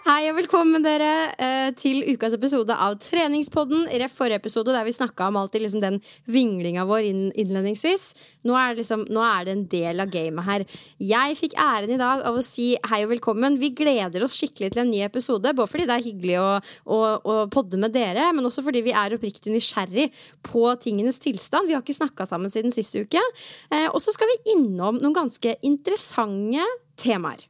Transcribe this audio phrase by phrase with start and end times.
[0.00, 3.82] Hei og velkommen dere eh, til ukas episode av Treningspodden.
[4.00, 8.06] Ref forrige episode der vi snakka om alltid liksom den vinglinga vår innledningsvis.
[8.48, 10.64] Nå er, det liksom, nå er det en del av gamet her.
[11.04, 13.60] Jeg fikk æren i dag av å si hei og velkommen.
[13.60, 15.52] Vi gleder oss skikkelig til en ny episode.
[15.52, 16.48] Både fordi det er hyggelig å,
[16.96, 20.08] å, å podde med dere, men også fordi vi er oppriktig nysgjerrig
[20.48, 21.68] på tingenes tilstand.
[21.68, 23.20] Vi har ikke snakka sammen siden siste uke.
[23.68, 26.64] Eh, og så skal vi innom noen ganske interessante
[26.96, 27.49] temaer.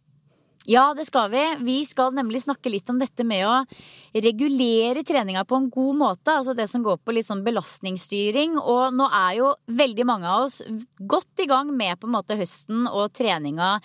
[0.68, 1.42] Ja, det skal vi.
[1.64, 3.54] Vi skal nemlig snakke litt om dette med å
[4.12, 6.34] regulere treninga på en god måte.
[6.36, 8.58] Altså det som går på litt sånn belastningsstyring.
[8.60, 10.60] Og nå er jo veldig mange av oss
[11.00, 13.78] godt i gang med på en måte høsten og treninga.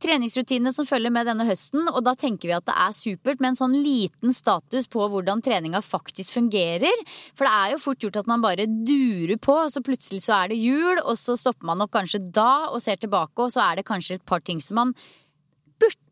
[0.00, 3.54] Treningsrutinene som følger med denne høsten, og da tenker vi at det er supert med
[3.54, 7.04] en sånn liten status på hvordan treninga faktisk fungerer.
[7.32, 10.42] For det er jo fort gjort at man bare durer på, og så plutselig så
[10.42, 13.64] er det jul, og så stopper man opp kanskje da og ser tilbake, og så
[13.70, 14.92] er det kanskje et par ting som man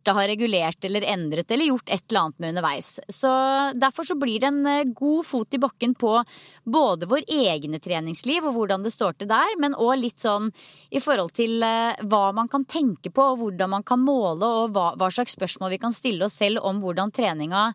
[0.04, 3.00] burde ha regulert eller endret eller gjort et eller annet med underveis.
[3.08, 3.28] Så
[3.74, 6.22] Derfor så blir det en eh, god fot i bakken på
[6.64, 10.50] både vår egne treningsliv og hvordan det står til der, men òg litt sånn
[10.90, 14.74] i forhold til eh, hva man kan tenke på og hvordan man kan måle og
[14.74, 17.72] hva, hva slags spørsmål vi kan stille oss selv om hvordan treninga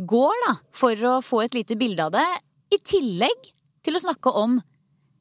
[0.00, 2.26] går, da, for å få et lite bilde av det.
[2.72, 3.50] I tillegg
[3.84, 4.60] til å snakke om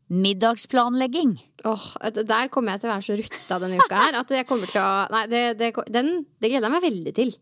[0.09, 1.38] middagsplanlegging.
[1.70, 1.86] Åh,
[2.25, 4.80] Der kommer jeg til å være så rutta denne uka her at jeg kommer til
[4.81, 7.34] å Nei, det, det, den, det gleder jeg meg veldig til.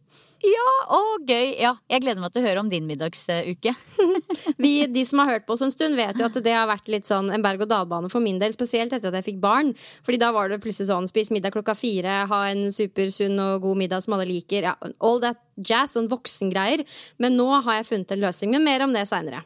[0.45, 1.55] Ja, å gøy.
[1.57, 3.73] Ja, jeg gleder meg til å høre om din middagsuke.
[4.61, 6.91] Vi, de som har hørt på oss en stund, vet jo at det har vært
[6.94, 8.53] litt sånn en berg-og-dal-bane for min del.
[8.53, 9.73] Spesielt etter at jeg fikk barn.
[10.05, 13.81] Fordi da var det plutselig sånn spis middag klokka fire, ha en supersunn og god
[13.81, 14.69] middag som alle liker.
[14.69, 16.85] Ja, all that jazz, sånn voksengreier.
[17.17, 18.53] Men nå har jeg funnet en løsning.
[18.53, 19.41] Men mer om det seinere.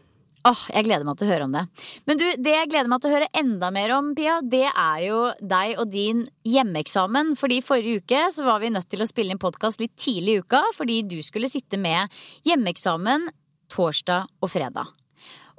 [0.47, 1.65] Åh, Jeg gleder meg til å høre om det.
[2.09, 5.03] Men du, det jeg gleder meg til å høre enda mer om, Pia, det er
[5.05, 7.35] jo deg og din hjemmeeksamen.
[7.37, 10.41] Fordi forrige uke så var vi nødt til å spille inn podkast litt tidlig i
[10.45, 12.09] uka fordi du skulle sitte med
[12.47, 13.29] hjemmeeksamen
[13.71, 14.89] torsdag og fredag.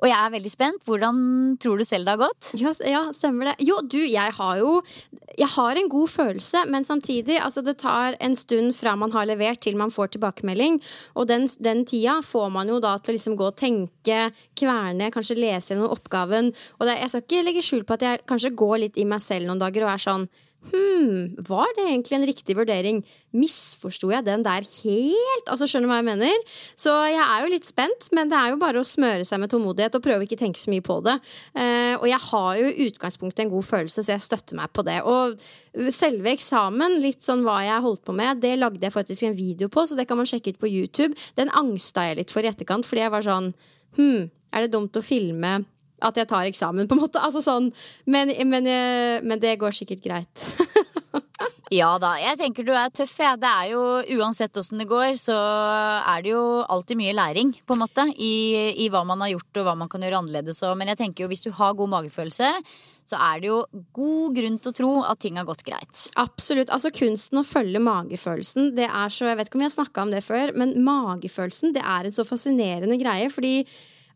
[0.03, 0.83] Og jeg er veldig spent.
[0.83, 1.19] Hvordan
[1.63, 2.51] tror du selv det har gått?
[2.59, 3.57] Ja, ja, stemmer det.
[3.63, 4.81] Jo, du, jeg har jo
[5.33, 9.25] Jeg har en god følelse, men samtidig, altså det tar en stund fra man har
[9.25, 10.77] levert til man får tilbakemelding.
[11.17, 14.29] Og den, den tida får man jo da til å liksom gå og tenke,
[14.61, 16.53] kverne, kanskje lese gjennom oppgaven.
[16.77, 19.25] Og det, jeg skal ikke legge skjul på at jeg kanskje går litt i meg
[19.25, 20.29] selv noen dager og er sånn
[20.71, 23.01] Hm, var det egentlig en riktig vurdering?
[23.35, 25.49] Misforsto jeg den der helt?
[25.51, 26.45] Altså, Skjønner du hva jeg mener?
[26.79, 29.51] Så jeg er jo litt spent, men det er jo bare å smøre seg med
[29.51, 31.17] tålmodighet og prøve ikke tenke så mye på det.
[31.59, 34.87] Eh, og jeg har jo i utgangspunktet en god følelse, så jeg støtter meg på
[34.87, 35.01] det.
[35.03, 35.43] Og
[35.93, 39.73] selve eksamen, litt sånn hva jeg holdt på med, det lagde jeg faktisk en video
[39.73, 41.19] på, så det kan man sjekke ut på YouTube.
[41.41, 43.53] Den angsta jeg litt for i etterkant, fordi jeg var sånn
[43.93, 45.51] Hm, er det dumt å filme
[46.03, 47.23] at jeg tar eksamen, på en måte.
[47.23, 47.71] Altså sånn,
[48.07, 48.69] men, men,
[49.23, 50.47] men det går sikkert greit.
[51.73, 53.15] Ja da, jeg tenker du er tøff.
[53.23, 53.33] Ja.
[53.41, 53.83] Det er jo,
[54.19, 58.05] Uansett åssen det går, så er det jo alltid mye læring, på en måte.
[58.13, 58.35] I,
[58.85, 60.61] I, hva man har gjort og hva man kan gjøre annerledes.
[60.77, 62.51] Men jeg tenker jo hvis du har god magefølelse,
[63.09, 63.63] så er det jo
[63.97, 66.05] god grunn til å tro at ting har gått greit.
[66.21, 66.71] Absolutt.
[66.75, 70.05] Altså kunsten å følge magefølelsen, det er så Jeg vet ikke om vi har snakka
[70.05, 73.33] om det før, men magefølelsen, det er en så fascinerende greie.
[73.33, 73.63] fordi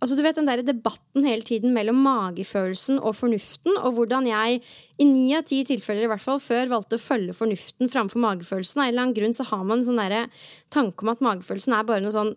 [0.00, 4.62] Altså, du vet den der debatten hele tiden mellom magefølelsen og fornuften, og hvordan jeg
[5.00, 8.82] i ni av ti tilfeller i hvert fall før valgte å følge fornuften framfor magefølelsen.
[8.82, 10.02] Av en eller annen grunn så har man en sånn
[10.72, 12.36] tanke om at magefølelsen er bare noe sånn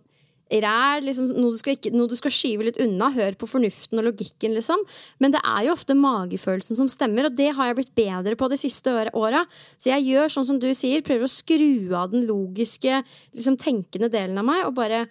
[0.50, 3.12] ræl, liksom, noe, du ikke, noe, du skal skyve litt unna.
[3.14, 4.82] Hør på fornuften og logikken, liksom.
[5.22, 8.50] Men det er jo ofte magefølelsen som stemmer, og det har jeg blitt bedre på
[8.50, 9.44] de siste åra.
[9.78, 13.04] Så jeg gjør sånn som du sier, prøver å skru av den logiske,
[13.38, 15.04] liksom, tenkende delen av meg, og bare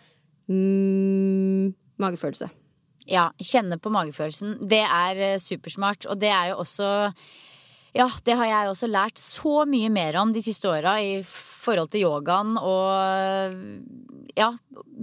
[0.50, 1.70] mm,
[2.02, 2.50] magefølelse.
[3.08, 4.58] Ja, kjenne på magefølelsen.
[4.68, 6.06] Det er eh, supersmart.
[6.06, 6.88] Og det er jo også
[7.96, 11.90] Ja, det har jeg også lært så mye mer om de siste åra i forhold
[11.92, 13.56] til yogaen og
[14.38, 14.52] ja,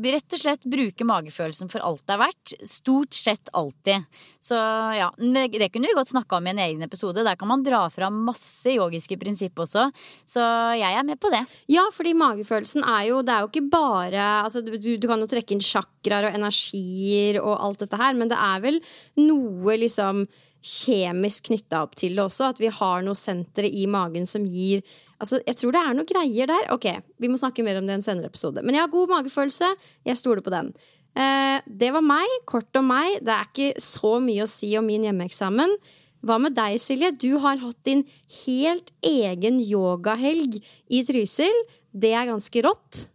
[0.05, 2.53] rett og slett bruke magefølelsen for alt det er verdt.
[2.69, 4.05] Stort sett alltid.
[4.39, 4.55] Så
[4.95, 7.25] ja, det kunne vi godt snakka om i en egen episode.
[7.25, 9.89] Der kan man dra fram masse yogiske prinsipp også.
[10.23, 10.45] Så
[10.79, 11.43] jeg er med på det.
[11.71, 15.29] Ja, fordi magefølelsen er jo Det er jo ikke bare altså, du, du, kan jo
[15.29, 18.81] trekke inn chakraer og energier og alt dette her, men det er vel
[19.19, 20.25] noe liksom
[20.65, 22.51] kjemisk knytta opp til det også.
[22.53, 24.85] At vi har noe sentre i magen som gir
[25.15, 26.65] Altså, jeg tror det er noe greier der.
[26.73, 26.89] Ok,
[27.23, 28.59] Vi må snakke mer om det i en senere episode.
[28.59, 29.69] Men jeg har god magefølelse.
[30.03, 30.73] Jeg stoler på den.
[31.15, 32.27] Eh, det var meg.
[32.43, 33.21] Kort om meg.
[33.23, 35.77] Det er ikke så mye å si om min hjemmeeksamen.
[36.25, 37.13] Hva med deg, Silje?
[37.15, 38.03] Du har hatt din
[38.41, 40.59] helt egen yogahelg
[40.91, 41.63] i Trysil.
[41.95, 43.05] Det er ganske rått.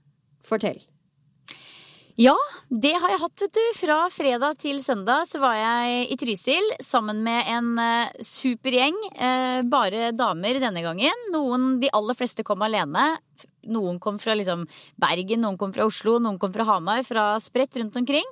[0.46, 0.80] Fortell.
[2.20, 2.34] Ja,
[2.68, 3.66] det har jeg hatt, vet du.
[3.78, 8.98] Fra fredag til søndag så var jeg i Trysil sammen med en uh, super gjeng.
[9.16, 11.22] Uh, bare damer denne gangen.
[11.32, 13.06] Noen, de aller fleste kom alene.
[13.72, 14.66] Noen kom fra liksom,
[15.00, 17.00] Bergen, noen kom fra Oslo, noen kom fra Hamar.
[17.08, 18.28] Fra spredt rundt omkring.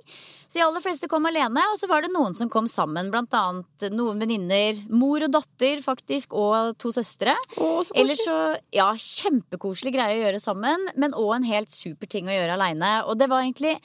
[0.49, 3.11] Så de aller fleste kom alene, og så var det noen som kom sammen.
[3.13, 4.79] Blant annet noen venninner.
[4.89, 7.35] Mor og datter, faktisk, og to søstre.
[7.61, 8.37] Å, så Eller så,
[8.73, 12.95] ja, Kjempekoselig greie å gjøre sammen, men òg en helt super ting å gjøre aleine.
[13.13, 13.77] Og det var egentlig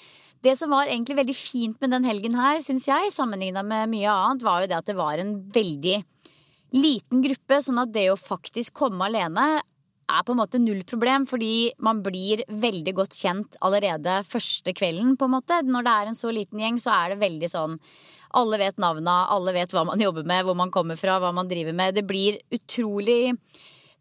[0.44, 4.16] det som var egentlig veldig fint med den helgen her, syns jeg, sammenligna med mye
[4.16, 6.00] annet, var jo det at det var en veldig
[6.80, 7.60] liten gruppe.
[7.64, 9.62] Sånn at det å faktisk komme alene
[10.10, 15.16] er på en måte null problem, fordi man blir veldig godt kjent allerede første kvelden,
[15.20, 15.62] på en måte.
[15.68, 17.78] Når det er en så liten gjeng, så er det veldig sånn
[18.34, 21.50] alle vet navna, alle vet hva man jobber med, hvor man kommer fra, hva man
[21.50, 21.94] driver med.
[21.94, 23.36] Det blir utrolig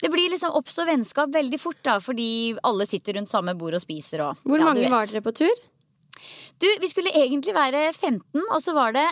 [0.03, 3.83] det blir liksom oppstår vennskap veldig fort, da, fordi alle sitter rundt samme bord og
[3.85, 5.61] spiser og Hvor ja, mange var dere på tur?
[6.59, 9.05] Du, vi skulle egentlig være 15, og så var det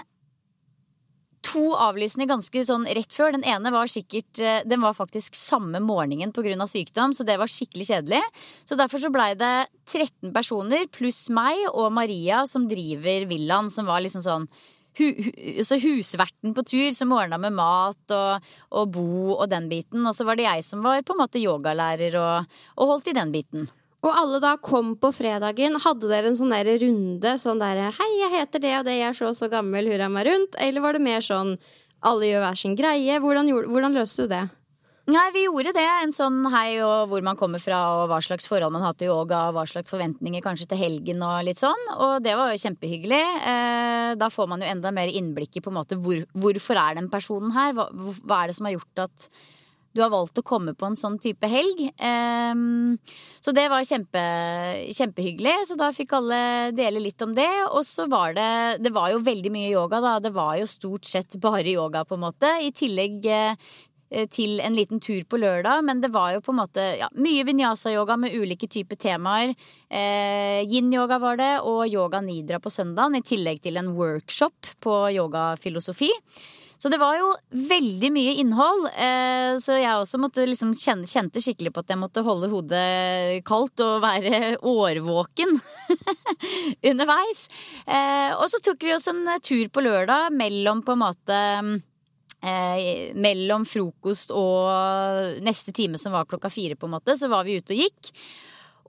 [1.46, 3.34] to avlysninger ganske sånn rett før.
[3.36, 6.66] Den ene var sikkert eh, Den var faktisk samme morgenen pga.
[6.68, 8.20] sykdom, så det var skikkelig kjedelig.
[8.64, 13.88] Så derfor så blei det 13 personer pluss meg og Maria som driver villaen, som
[13.88, 14.50] var liksom sånn
[15.64, 20.02] så husverten på tur som ordna med mat og, og, bo og den biten.
[20.04, 23.16] Og så var det jeg som var på en måte yogalærer og, og holdt i
[23.16, 23.68] den biten.
[24.00, 25.76] Og alle da kom på fredagen.
[25.84, 27.34] Hadde dere en sånn der runde?
[27.36, 30.08] Sånn derre 'Hei, jeg heter det og det, jeg er så og så gammel, hurra
[30.08, 30.56] meg rundt'?
[30.58, 31.58] Eller var det mer sånn
[32.02, 33.20] 'alle gjør hver sin greie'?
[33.20, 34.48] Hvordan, hvordan løste du det?
[35.10, 35.86] Nei, vi gjorde det.
[36.04, 39.10] En sånn hei og hvor man kommer fra og hva slags forhold man har til
[39.10, 41.86] yoga og hva slags forventninger kanskje til helgen og litt sånn.
[41.98, 43.24] Og det var jo kjempehyggelig.
[43.52, 47.00] Eh, da får man jo enda mer innblikk i på en måte hvor, hvorfor er
[47.00, 47.74] den personen her?
[47.74, 49.28] Hva, hva er det som har gjort at
[49.92, 51.82] du har valgt å komme på en sånn type helg.
[51.98, 52.94] Um,
[53.42, 54.22] så det var kjempe,
[54.94, 55.56] kjempehyggelig.
[55.70, 56.40] Så da fikk alle
[56.76, 57.50] dele litt om det.
[57.74, 58.50] Og så var det
[58.84, 60.16] Det var jo veldig mye yoga, da.
[60.22, 62.52] Det var jo stort sett bare yoga, på en måte.
[62.62, 63.70] I tillegg uh,
[64.30, 67.44] til en liten tur på lørdag, men det var jo på en måte ja, mye
[67.46, 69.54] vinyasa-yoga med ulike typer temaer.
[69.86, 74.96] Eh, Yin-yoga var det, og yoga nidra på søndagen, i tillegg til en workshop på
[75.14, 76.10] yogafilosofi.
[76.80, 77.28] Så det var jo
[77.68, 78.86] veldig mye innhold.
[78.94, 83.42] Eh, så jeg også måtte liksom kjenne, kjente skikkelig på at jeg måtte holde hodet
[83.44, 85.58] kaldt og være årvåken
[86.90, 87.44] underveis.
[87.84, 91.44] Eh, og så tok vi oss en tur på lørdag mellom på en måte
[92.40, 97.44] Eh, mellom frokost og neste time, som var klokka fire, på en måte, så var
[97.44, 98.12] vi ute og gikk.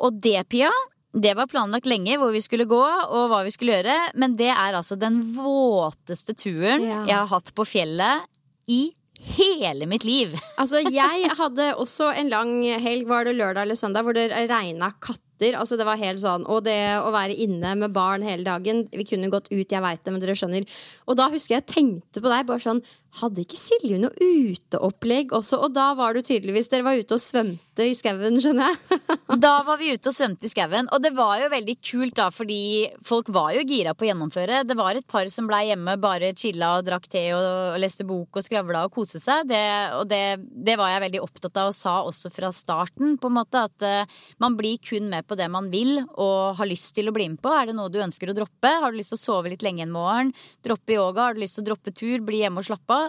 [0.07, 0.69] Og det, Pia,
[1.11, 4.51] det var planlagt lenge hvor vi skulle gå og hva vi skulle gjøre, men det
[4.53, 7.03] er altså den våteste turen ja.
[7.09, 8.27] jeg har hatt på fjellet
[8.71, 8.83] i
[9.21, 10.37] hele mitt liv.
[10.61, 12.51] Altså, jeg hadde også en lang
[12.83, 15.55] helg, var det lørdag eller søndag, hvor det regna katter.
[15.57, 19.07] Altså, det var helt sånn, Og det å være inne med barn hele dagen Vi
[19.09, 20.67] kunne gått ut, jeg veit det, men dere skjønner.
[21.09, 22.83] Og da husker jeg tenkte på deg bare sånn
[23.19, 25.59] hadde ikke Silje noe uteopplegg også?
[25.65, 28.99] Og da var du tydeligvis Dere var ute og svømte i skauen, skjønner jeg.
[29.45, 32.29] da var vi ute og svømte i skauen, og det var jo veldig kult da,
[32.31, 32.61] fordi
[33.07, 34.61] folk var jo gira på å gjennomføre.
[34.67, 38.07] Det var et par som blei hjemme, bare chilla og drakk te og, og leste
[38.07, 39.49] bok og skravla og kose seg.
[39.51, 39.61] Det,
[39.99, 43.37] og det, det, var jeg veldig opptatt av og sa også fra starten, på en
[43.41, 47.11] måte, at uh, man blir kun med på det man vil og har lyst til
[47.11, 47.51] å bli med på.
[47.51, 48.71] Er det noe du ønsker å droppe?
[48.83, 50.31] Har du lyst til å sove litt lenge en morgen?
[50.63, 51.27] Droppe yoga?
[51.27, 52.23] Har du lyst til å droppe tur?
[52.23, 53.00] Bli hjemme og slappe av?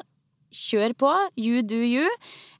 [0.52, 1.12] Kjør på.
[1.40, 2.08] You do you.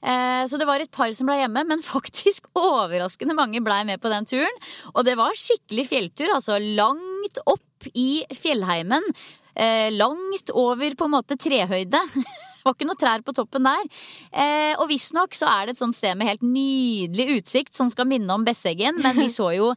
[0.03, 4.01] Eh, så det var et par som ble hjemme, men faktisk overraskende mange blei med
[4.03, 4.63] på den turen.
[4.93, 9.05] Og det var skikkelig fjelltur, altså langt opp i fjellheimen.
[9.53, 12.01] Eh, langt over på en måte trehøyde.
[12.63, 13.87] Det var ikke noe trær på toppen der.
[14.31, 18.07] Eh, og visstnok så er det et sånt sted med helt nydelig utsikt som skal
[18.07, 19.73] minne om Besseggen, men vi så jo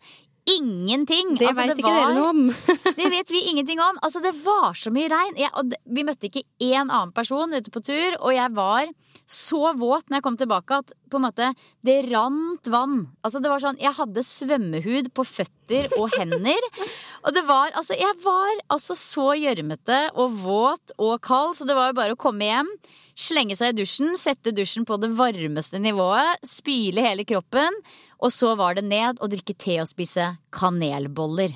[0.47, 1.35] ingenting.
[1.37, 2.45] Det altså, veit ikke var, dere noe om.
[3.01, 3.99] det vet vi ingenting om.
[4.07, 5.35] Altså, det var så mye regn.
[5.41, 8.93] Jeg, og vi møtte ikke én annen person ute på tur, og jeg var
[9.27, 11.49] så våt når jeg kom tilbake at på en måte
[11.87, 13.01] det rant vann.
[13.27, 16.71] Altså, det var sånn Jeg hadde svømmehud på føtter og hender.
[17.27, 21.77] og det var Altså, jeg var altså så gjørmete og våt og kald, så det
[21.79, 22.71] var jo bare å komme hjem.
[23.17, 27.75] Slenge seg i dusjen, sette dusjen på det varmeste nivået, spyle hele kroppen
[28.17, 31.53] og så var det ned og drikke te og spise kanelboller.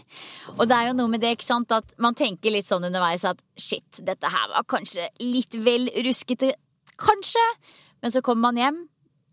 [0.58, 3.24] Og det er jo noe med det, ikke sant, at man tenker litt sånn underveis
[3.28, 6.52] at shit, dette her var kanskje litt vel ruskete.
[7.00, 7.46] Kanskje.
[8.04, 8.84] Men så kommer man hjem,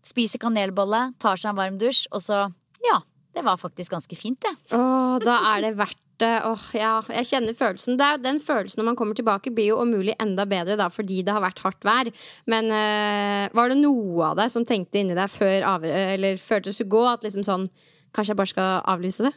[0.08, 2.46] spiser kanelbolle, tar seg en varm dusj, og så
[2.84, 3.02] ja.
[3.36, 4.74] Det var faktisk ganske fint, det.
[4.74, 7.98] Å, da er det verdt Åh, ja, jeg kjenner følelsen.
[7.98, 10.88] Det er, den følelsen når man kommer tilbake, blir jo om mulig enda bedre da,
[10.90, 12.10] fordi det har vært hardt vær.
[12.50, 16.74] Men øh, var det noe av deg som tenkte inni deg før eller før det
[16.74, 17.70] skulle gå, at liksom sånn
[18.16, 19.34] Kanskje jeg bare skal avlyse det?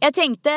[0.00, 0.52] Jeg tenkte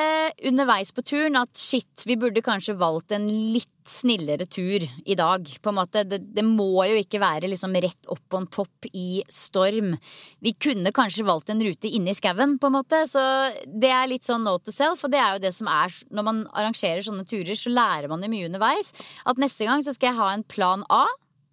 [0.48, 5.50] underveis på turen at shit, vi burde kanskje valgt en litt snillere tur i dag.
[5.60, 6.06] På en måte.
[6.08, 9.98] Det, det må jo ikke være liksom rett opp på en topp i storm.
[10.40, 13.02] Vi kunne kanskje valgt en rute inne i skauen, på en måte.
[13.12, 13.24] Så
[13.68, 16.28] det er litt sånn note to self, og det er jo det som er når
[16.30, 18.96] man arrangerer sånne turer, så lærer man jo mye underveis.
[19.28, 21.04] At neste gang så skal jeg ha en plan A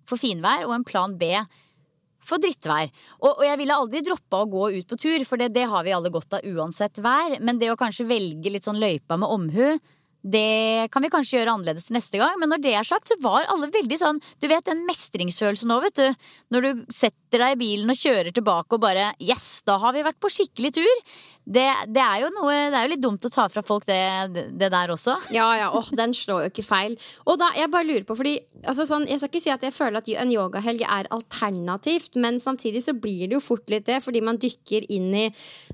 [0.06, 1.66] for finvær og en plan B for
[2.40, 2.90] drittvær.
[3.20, 5.86] Og, og, jeg ville aldri droppa å gå ut på tur, for det, det har
[5.86, 7.38] vi alle godt av uansett vær.
[7.40, 9.80] Men det å kanskje velge litt sånn løypa med omhu,
[10.20, 13.46] det kan vi kanskje gjøre annerledes neste gang, men når det er sagt, så var
[13.48, 16.26] alle veldig sånn Du vet den mestringsfølelsen nå, vet du.
[16.52, 20.04] Når du setter deg i bilen og kjører tilbake og bare Yes, da har vi
[20.04, 21.04] vært på skikkelig tur
[21.48, 24.44] det, det, er jo noe Det er jo litt dumt å ta fra folk det,
[24.60, 25.16] det der også.
[25.34, 26.96] Ja, ja, åh, den slår jo ikke feil.
[27.26, 29.74] Og da, jeg bare lurer på, fordi altså sånn, Jeg skal ikke si at jeg
[29.74, 33.98] føler at en yogahelg er alternativt, men samtidig så blir det jo fort litt det,
[34.04, 35.26] fordi man dykker inn i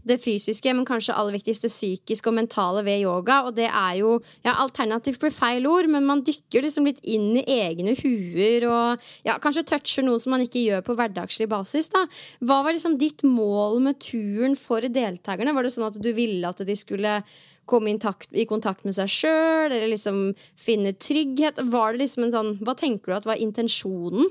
[0.07, 4.17] det fysiske, men kanskje aller viktigste psykiske og mentale ved yoga, og det er jo
[4.47, 9.07] ja, alternativt blir feil ord, men man dykker liksom litt inn i egne huer og
[9.27, 11.91] ja, kanskje toucher noe som man ikke gjør på hverdagslig basis.
[11.93, 12.07] da.
[12.47, 15.56] Hva var liksom ditt mål med turen for deltakerne?
[15.57, 17.19] Var det sånn at du ville at de skulle
[17.67, 17.99] komme i,
[18.39, 21.61] i kontakt med seg sjøl, eller liksom finne trygghet?
[21.73, 24.31] Var det liksom en sånn Hva tenker du at var intensjonen?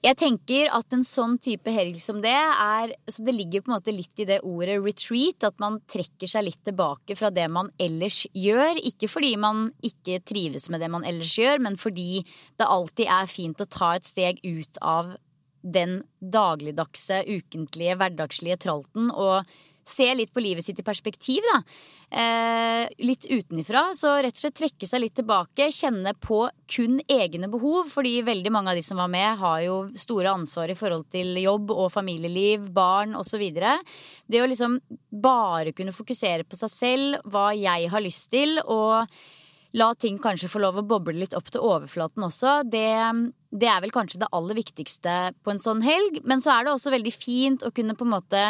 [0.00, 3.74] Jeg tenker at en sånn type helg som det er så Det ligger på en
[3.76, 5.44] måte litt i det ordet retreat.
[5.44, 8.80] At man trekker seg litt tilbake fra det man ellers gjør.
[8.80, 12.22] Ikke fordi man ikke trives med det man ellers gjør, men fordi
[12.56, 15.18] det alltid er fint å ta et steg ut av
[15.60, 19.44] den dagligdagse, ukentlige, hverdagslige tralten og
[19.90, 21.60] se litt på livet sitt i perspektiv, da.
[22.10, 23.90] Eh, litt utenifra.
[23.94, 27.90] Så rett og slett trekke seg litt tilbake, kjenne på kun egne behov.
[27.90, 31.34] Fordi veldig mange av de som var med, har jo store ansvar i forhold til
[31.42, 33.44] jobb og familieliv, barn osv.
[33.50, 34.78] Det å liksom
[35.10, 39.06] bare kunne fokusere på seg selv, hva jeg har lyst til, og
[39.72, 42.90] la ting kanskje få lov å boble litt opp til overflaten også, det,
[43.54, 46.20] det, er vel kanskje det aller viktigste på en sånn helg.
[46.26, 48.44] Men så er det også veldig fint å kunne på en måte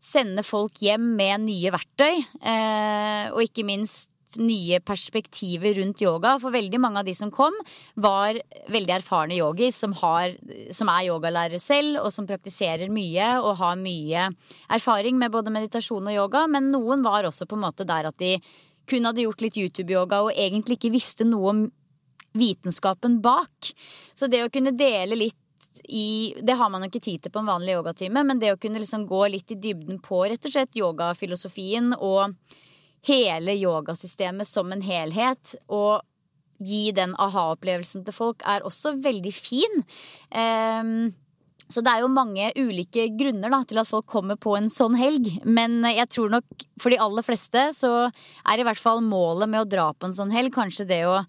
[0.00, 2.22] sende folk hjem med nye verktøy.
[2.40, 6.36] Eh, og ikke minst nye perspektiver rundt yoga.
[6.42, 7.54] For veldig mange av de som kom,
[7.98, 8.38] var
[8.70, 10.36] veldig erfarne yogis som, har,
[10.74, 14.28] som er yogalærere selv, og som praktiserer mye og har mye
[14.70, 16.46] erfaring med både meditasjon og yoga.
[16.50, 18.36] Men noen var også på en måte der at de
[18.90, 21.66] kun hadde gjort litt YouTube-yoga og egentlig ikke visste noe om
[22.38, 23.72] vitenskapen bak.
[24.14, 25.38] Så det å kunne dele litt
[25.84, 28.58] i Det har man jo ikke tid til på en vanlig yogatime, men det å
[28.60, 32.34] kunne liksom gå litt i dybden på rett og slett yogafilosofien og
[33.06, 36.02] hele yogasystemet som en helhet, og
[36.60, 39.82] gi den aha-opplevelsen til folk, er også veldig fin.
[40.28, 41.12] Um,
[41.70, 44.96] så det er jo mange ulike grunner da, til at folk kommer på en sånn
[44.98, 45.30] helg.
[45.46, 49.62] Men jeg tror nok for de aller fleste så er i hvert fall målet med
[49.62, 51.20] å dra på en sånn helg kanskje det å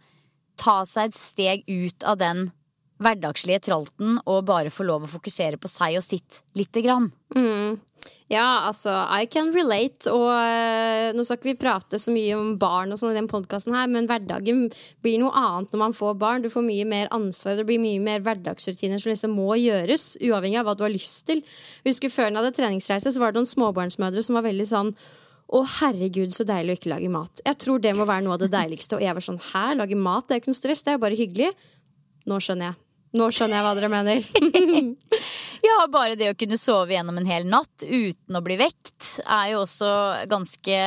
[0.62, 2.50] ta seg et steg ut av den
[3.02, 7.10] hverdagslige tralten og bare få lov å fokusere på seg og sitt lite grann.
[7.36, 7.80] Mm.
[8.32, 10.08] Ja, altså, I can relate.
[10.08, 13.28] Og uh, nå skal ikke vi prate så mye om barn og sånn i den
[13.32, 14.70] podkasten her, men hverdagen
[15.04, 16.46] blir noe annet når man får barn.
[16.46, 20.62] Du får mye mer ansvar, det blir mye mer hverdagsrutiner som liksom må gjøres, uavhengig
[20.62, 21.44] av hva du har lyst til.
[21.82, 24.94] Jeg husker Før jeg hadde treningsreise, så var det noen småbarnsmødre som var veldig sånn
[25.52, 27.44] å, herregud, så deilig å ikke lage mat.
[27.44, 28.96] Jeg tror det må være noe av det deiligste.
[28.96, 30.30] Og jeg var sånn, hæ, lage mat?
[30.30, 31.52] Det er ikke noe stress, det er bare hyggelig.
[32.32, 32.80] Nå skjønner jeg.
[33.18, 34.22] Nå skjønner jeg hva dere mener.
[35.68, 39.52] ja, bare det å kunne sove gjennom en hel natt uten å bli vekt, er
[39.54, 39.90] jo også
[40.32, 40.78] ganske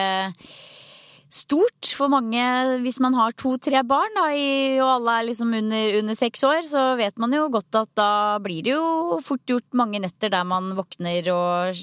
[1.35, 2.41] stort for mange
[2.85, 4.29] hvis man har to-tre barn da,
[4.85, 8.11] og alle er liksom under, under seks år, så vet man jo godt at da
[8.43, 11.83] blir det jo fort gjort mange netter der man våkner og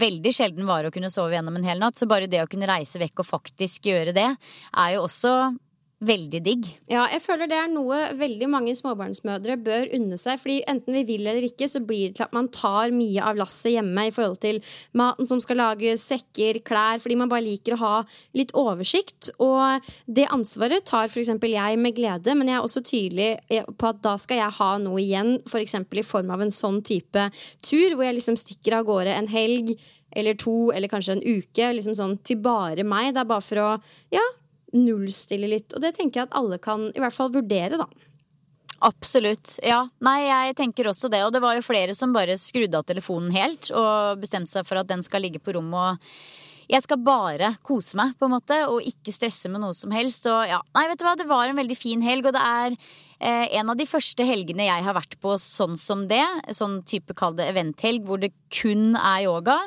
[0.00, 1.98] veldig sjelden varer å kunne sove gjennom en hel natt.
[1.98, 4.30] Så bare det å kunne reise vekk og faktisk gjøre det,
[4.72, 5.34] er jo også
[6.06, 6.68] veldig digg.
[6.90, 10.40] Ja, jeg føler det er noe veldig mange småbarnsmødre bør unne seg.
[10.40, 13.38] fordi enten vi vil eller ikke, så blir det til at man tar mye av
[13.40, 14.60] lasset hjemme i forhold til
[14.92, 17.94] maten som skal lages, sekker, klær, fordi man bare liker å ha
[18.36, 19.32] litt oversikt.
[19.42, 21.32] Og det ansvaret tar f.eks.
[21.34, 23.30] jeg med glede, men jeg er også tydelig
[23.78, 25.78] på at da skal jeg ha noe igjen, f.eks.
[25.84, 27.28] For i form av en sånn type
[27.64, 29.76] tur, hvor jeg liksom stikker av gårde en helg
[30.14, 33.12] eller to, eller kanskje en uke, liksom sånn til bare meg.
[33.14, 33.68] Det er bare for å
[34.14, 34.24] ja,
[34.74, 35.74] nullstille litt.
[35.74, 37.88] Og det tenker jeg at alle kan i hvert fall vurdere, da.
[38.84, 39.56] Absolutt.
[39.64, 39.84] Ja.
[40.04, 41.22] Nei, jeg tenker også det.
[41.24, 44.82] Og det var jo flere som bare skrudde av telefonen helt og bestemte seg for
[44.82, 48.56] at den skal ligge på rommet og jeg skal bare kose meg, på en måte,
[48.70, 50.24] og ikke stresse med noe som helst.
[50.30, 52.76] Og ja, nei, vet du hva, det var en veldig fin helg, og det er
[53.20, 57.36] en av de første helgene jeg har vært på sånn som det, sånn type kall
[57.38, 59.58] det eventhelg, hvor det kun er yoga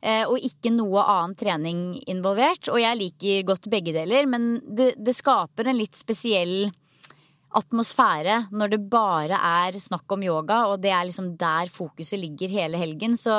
[0.00, 2.70] eh, og ikke noe annen trening involvert.
[2.72, 6.68] Og jeg liker godt begge deler, men det, det skaper en litt spesiell
[7.56, 12.52] atmosfære når det bare er snakk om yoga, og det er liksom der fokuset ligger
[12.52, 13.16] hele helgen.
[13.16, 13.34] Så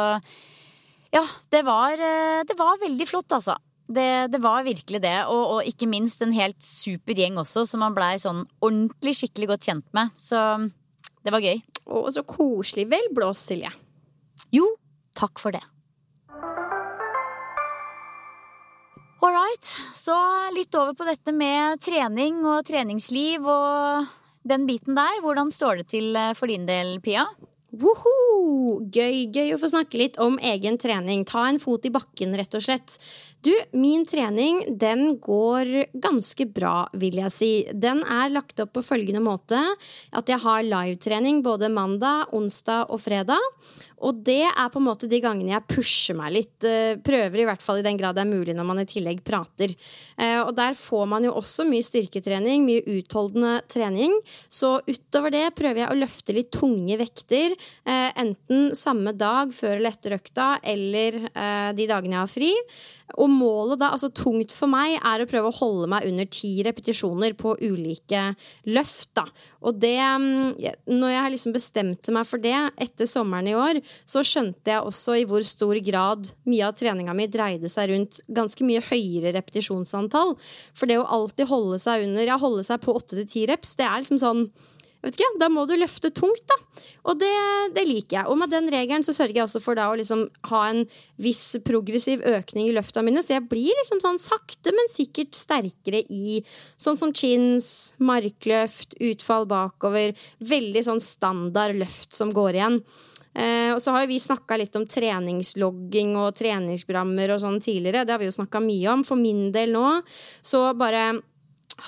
[1.13, 3.57] ja, det var, eh, det var veldig flott, altså.
[3.87, 7.79] Det, det, var virkelig det, og, og, ikke minst en helt super gjeng også, som
[7.85, 10.11] man blei sånn ordentlig skikkelig godt kjent med.
[10.19, 10.41] Så
[11.23, 11.61] det var gøy.
[11.87, 12.89] Og så koselig.
[12.91, 13.71] Vel blåst, Silje.
[14.51, 14.67] Jo,
[15.15, 15.63] takk for det.
[19.17, 19.71] All right.
[19.97, 20.15] Så
[20.53, 24.07] litt over på dette med trening og treningsliv og
[24.47, 25.21] den biten der.
[25.23, 27.25] Hvordan står det til eh, for din del, Pia?
[27.75, 28.79] Woho!
[28.95, 31.25] Gøy, gøy å få snakke litt om egen trening.
[31.27, 32.95] Ta en fot i bakken, rett og slett.
[33.43, 37.51] Du, min trening den går ganske bra, vil jeg si.
[37.75, 39.59] Den er lagt opp på følgende måte
[40.15, 43.43] at jeg har livetrening både mandag, onsdag og fredag.
[44.05, 46.55] Og det er på en måte de gangene jeg pusher meg litt.
[46.67, 49.23] Eh, prøver i hvert fall i den grad det er mulig når man i tillegg
[49.25, 49.73] prater.
[50.17, 54.13] Eh, og der får man jo også mye styrketrening, mye utholdende trening.
[54.53, 57.57] Så utover det prøver jeg å løfte litt tunge vekter.
[57.87, 61.19] Eh, enten samme dag før eller etter økta, eller
[61.77, 62.49] de dagene jeg har fri.
[63.15, 66.57] Og målet da, altså tungt for meg, er å prøve å holde meg under ti
[66.65, 68.23] repetisjoner på ulike
[68.67, 69.13] løft.
[69.15, 69.23] da.
[69.63, 70.57] Og det mm,
[70.91, 74.83] Når jeg har liksom bestemte meg for det etter sommeren i år, så skjønte jeg
[74.83, 79.35] også i hvor stor grad mye av treninga mi dreide seg rundt ganske mye høyere
[79.37, 80.35] repetisjonsantall.
[80.77, 83.75] For det å alltid holde seg under, ja, holde seg på åtte til ti reps,
[83.79, 84.47] det er liksom sånn
[85.05, 86.57] ikke, Da må du løfte tungt, da.
[87.07, 87.31] Og det,
[87.75, 88.29] det, liker jeg.
[88.31, 90.83] Og med den regelen så sørger jeg også for da å liksom ha en
[91.21, 96.03] viss progressiv økning i løfta mine, så jeg blir liksom sånn sakte, men sikkert sterkere
[96.09, 96.41] i
[96.81, 100.17] sånn som chins, markløft, utfall bakover.
[100.41, 102.81] Veldig sånn standard løft som går igjen.
[103.37, 108.05] Eh, og så har vi snakka litt om treningslogging og treningsprogrammer og sånn tidligere.
[108.05, 109.03] Det har vi jo snakka mye om.
[109.05, 109.99] For min del nå
[110.41, 111.11] så bare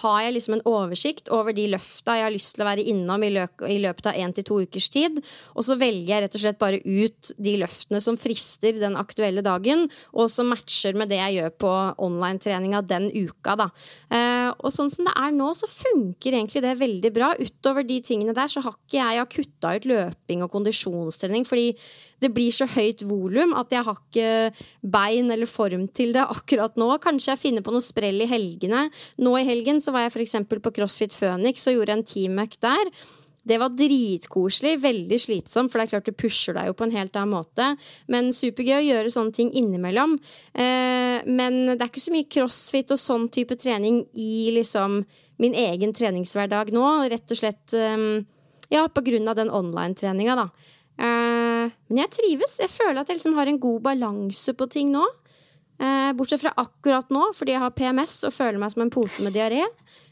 [0.02, 3.24] har jeg liksom en oversikt over de løfta jeg har lyst til å være innom
[3.26, 5.18] i, løp, i løpet av én til to ukers tid.
[5.56, 9.44] Og så velger jeg rett og slett bare ut de løftene som frister den aktuelle
[9.46, 11.74] dagen, og som matcher med det jeg gjør på
[12.10, 13.58] online-treninga den uka.
[13.60, 13.70] Da.
[14.14, 17.34] Eh, og sånn som det er nå, så funker egentlig det veldig bra.
[17.40, 21.74] Utover de tingene der så har ikke jeg, jeg kutta ut løping og kondisjonstrening, fordi
[22.20, 24.30] det blir så høyt volum at jeg har ikke
[24.92, 26.92] bein eller form til det akkurat nå.
[27.04, 28.88] Kanskje jeg finner på noe sprell i helgene.
[29.24, 30.36] Nå i helgen så var jeg f.eks.
[30.50, 32.92] på CrossFit Phoenix og gjorde en teamøkt der.
[33.50, 36.94] Det var dritkoselig, veldig slitsomt, for det er klart du pusher deg jo på en
[36.94, 37.70] helt annen måte.
[38.12, 40.18] Men supergøy å gjøre sånne ting innimellom.
[40.54, 45.00] Eh, men det er ikke så mye crossfit og sånn type trening i liksom
[45.40, 46.86] min egen treningshverdag nå.
[47.10, 48.06] Rett og slett eh,
[48.76, 50.76] ja, på grunn av den online-treninga, da.
[51.00, 52.60] Eh, men jeg trives.
[52.62, 55.08] Jeg føler at jeg liksom har en god balanse på ting nå.
[55.80, 59.24] Eh, bortsett fra akkurat nå, fordi jeg har PMS og føler meg som en pose
[59.24, 59.64] med diaré.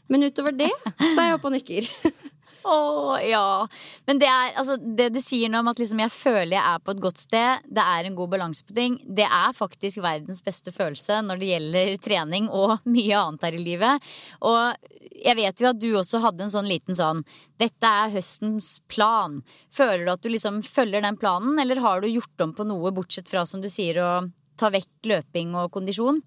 [0.08, 1.88] Men utover det så er jeg oppe og nikker.
[2.68, 3.66] Å, ja.
[4.08, 6.82] Men det er altså Det du sier nå om at liksom jeg føler jeg er
[6.84, 10.42] på et godt sted, det er en god balanse på ting, det er faktisk verdens
[10.44, 14.10] beste følelse når det gjelder trening og mye annet her i livet.
[14.44, 17.24] Og jeg vet jo at du også hadde en sånn liten sånn
[17.60, 19.40] Dette er høstens plan.
[19.74, 22.92] Føler du at du liksom følger den planen, eller har du gjort om på noe
[22.94, 24.12] bortsett fra, som du sier, å
[24.58, 26.20] ta vekk løping og kondisjon?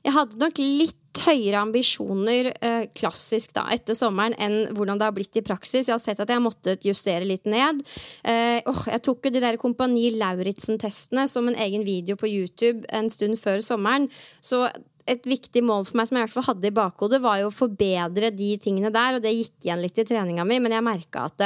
[0.00, 5.16] Jeg hadde nok litt høyere ambisjoner eh, klassisk da, etter sommeren enn hvordan det har
[5.16, 5.88] blitt i praksis.
[5.88, 7.82] Jeg har sett at jeg måtte justere litt ned.
[8.24, 12.86] Eh, oh, jeg tok jo de der Kompani Lauritzen-testene som en egen video på YouTube
[12.94, 14.08] en stund før sommeren.
[14.40, 14.64] Så
[15.10, 17.48] et viktig mål for meg som jeg i hvert fall hadde i bakhodet, var jo
[17.50, 20.86] å forbedre de tingene der, og det gikk igjen litt i treninga mi, men jeg
[20.86, 21.44] merka at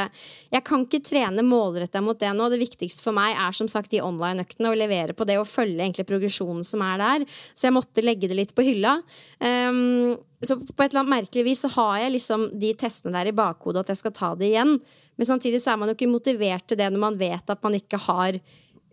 [0.52, 2.50] jeg kan ikke trene målretta mot det nå.
[2.52, 5.80] Det viktigste for meg er som sagt de online-øktene, og levere på det og følge
[5.80, 7.26] egentlig progresjonen som er der.
[7.54, 8.98] Så jeg måtte legge det litt på hylla.
[9.40, 13.30] Um, så på et eller annet merkelig vis så har jeg liksom de testene der
[13.30, 14.76] i bakhodet at jeg skal ta det igjen.
[15.16, 17.76] Men samtidig så er man jo ikke motivert til det når man vet at man
[17.78, 18.38] ikke har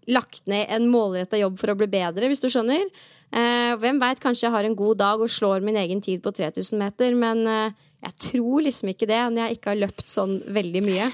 [0.09, 2.87] lagt ned en målretta jobb for å bli bedre, hvis du skjønner.
[3.31, 6.33] Eh, hvem veit, kanskje jeg har en god dag og slår min egen tid på
[6.35, 10.39] 3000 meter, men eh, jeg tror liksom ikke det når jeg ikke har løpt sånn
[10.51, 11.07] veldig mye.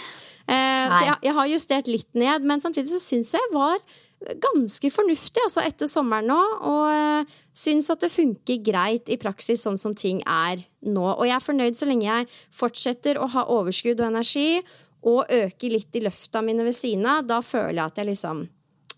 [0.48, 3.82] Eh, så jeg, jeg, har justert litt ned, men samtidig så syns jeg var
[4.42, 6.40] ganske fornuftig altså etter sommeren nå.
[6.72, 11.06] Og eh, syns at det funker greit i praksis sånn som ting er nå.
[11.14, 14.62] Og jeg er fornøyd så lenge jeg fortsetter å ha overskudd og energi
[15.08, 17.28] og øker litt i løfta mine ved siden av.
[17.30, 18.48] Da føler jeg at jeg liksom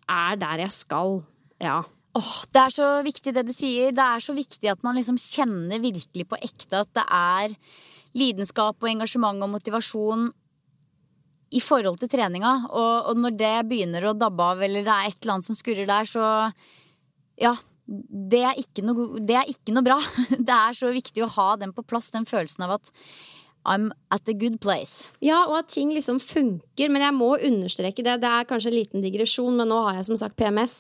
[0.10, 1.22] er der jeg skal.
[1.62, 1.84] Ja.
[2.18, 3.94] Oh, det er så viktig det du sier.
[3.96, 7.56] Det er så viktig at man liksom kjenner virkelig på ekte at det er
[8.18, 10.30] lidenskap og engasjement og motivasjon
[11.54, 12.54] i forhold til treninga.
[12.70, 15.58] Og, og, når det begynner å dabbe av, eller det er et eller annet som
[15.58, 16.26] skurrer der, så
[17.40, 17.56] ja.
[17.90, 19.96] Det er, noe, det er ikke noe bra.
[20.38, 22.92] Det er så viktig å ha den på plass, den følelsen av at
[23.66, 25.10] I'm at a good place.
[25.22, 26.90] Ja, og at ting liksom funker.
[26.90, 28.20] Men jeg må understreke det.
[28.24, 30.78] Det er kanskje en liten digresjon, men nå har jeg som sagt PMS.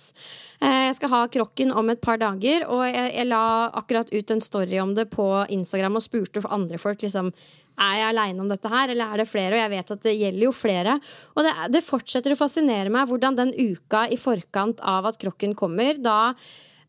[0.61, 4.43] Eh, jeg skal ha krokken om et par dager, og jeg, la akkurat ut en
[4.43, 7.33] story om det på Instagram og spurte andre folk liksom
[7.79, 9.55] er jeg aleine om dette her, eller er det flere?
[9.55, 10.95] Og jeg vet at det gjelder jo flere.
[11.35, 15.55] Og det, det fortsetter å fascinere meg hvordan den uka i forkant av at krokken
[15.55, 16.33] kommer, da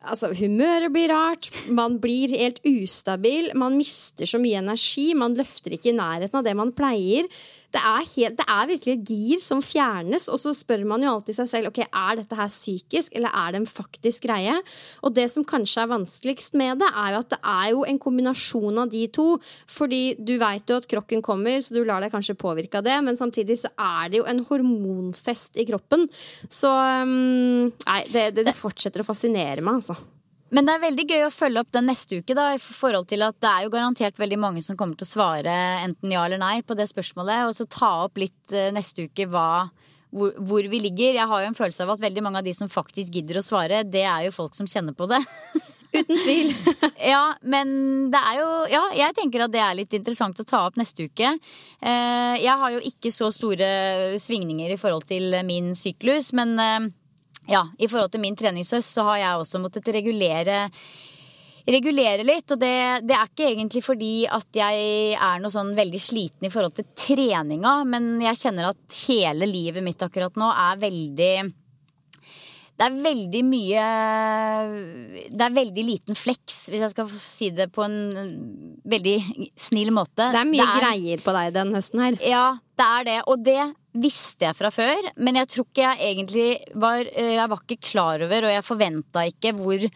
[0.01, 5.77] Altså, humøret blir rart, man blir helt ustabil, man mister så mye energi, man løfter
[5.77, 7.29] ikke i nærheten av det man pleier.
[7.71, 11.13] Det er, helt, det er, virkelig et gir som fjernes, og så spør man jo
[11.15, 14.57] alltid seg selv ok, er dette her psykisk, eller er det en faktisk greie.
[15.07, 18.01] Og det som kanskje er vanskeligst med det, er jo at det er jo en
[18.03, 19.29] kombinasjon av de to.
[19.71, 22.97] Fordi du veit jo at krokken kommer, så du lar deg kanskje påvirke av det,
[23.07, 26.09] men samtidig så er det jo en hormonfest i kroppen.
[26.51, 29.99] Så um, nei, det, det, det fortsetter å fascinere meg, altså.
[30.51, 33.23] Men det er veldig gøy å følge opp den neste uke, da, i forhold til
[33.23, 36.43] at det er jo garantert veldig mange som kommer til å svare enten ja eller
[36.43, 39.69] nei på det spørsmålet, og så ta opp litt eh, neste uke hva
[40.11, 41.15] hvor, hvor, vi ligger.
[41.15, 43.47] Jeg har jo en følelse av at veldig mange av de som faktisk gidder å
[43.47, 45.21] svare, det er jo folk som kjenner på det.
[45.95, 46.53] Uten tvil.
[47.13, 47.71] ja, men
[48.13, 51.07] det er jo Ja, jeg tenker at det er litt interessant å ta opp neste
[51.11, 51.33] uke.
[51.79, 53.71] Eh, jeg har jo ikke så store
[54.23, 56.91] svingninger i forhold til min syklus, men eh,
[57.51, 60.69] ja, i forhold til min treningshøst så har jeg også måttet regulere
[61.71, 62.51] regulere litt.
[62.51, 62.75] Og det,
[63.07, 66.89] det, er ikke egentlig fordi at jeg er noe sånn veldig sliten i forhold til
[66.99, 71.33] treninga, men jeg kjenner at hele livet mitt akkurat nå er veldig
[72.81, 73.87] det er veldig mye
[75.29, 77.99] Det er veldig liten fleks, hvis jeg skal si det på en
[78.89, 79.17] veldig
[79.53, 80.31] snill måte.
[80.33, 82.17] Det er mye det er, greier på deg den høsten her.
[82.25, 82.47] Ja,
[82.81, 83.19] det er det.
[83.29, 83.59] Og det
[83.93, 87.89] visste jeg fra før, men jeg tror ikke jeg egentlig var eh, Jeg var ikke
[87.91, 89.87] klar over, og jeg forventa ikke hvor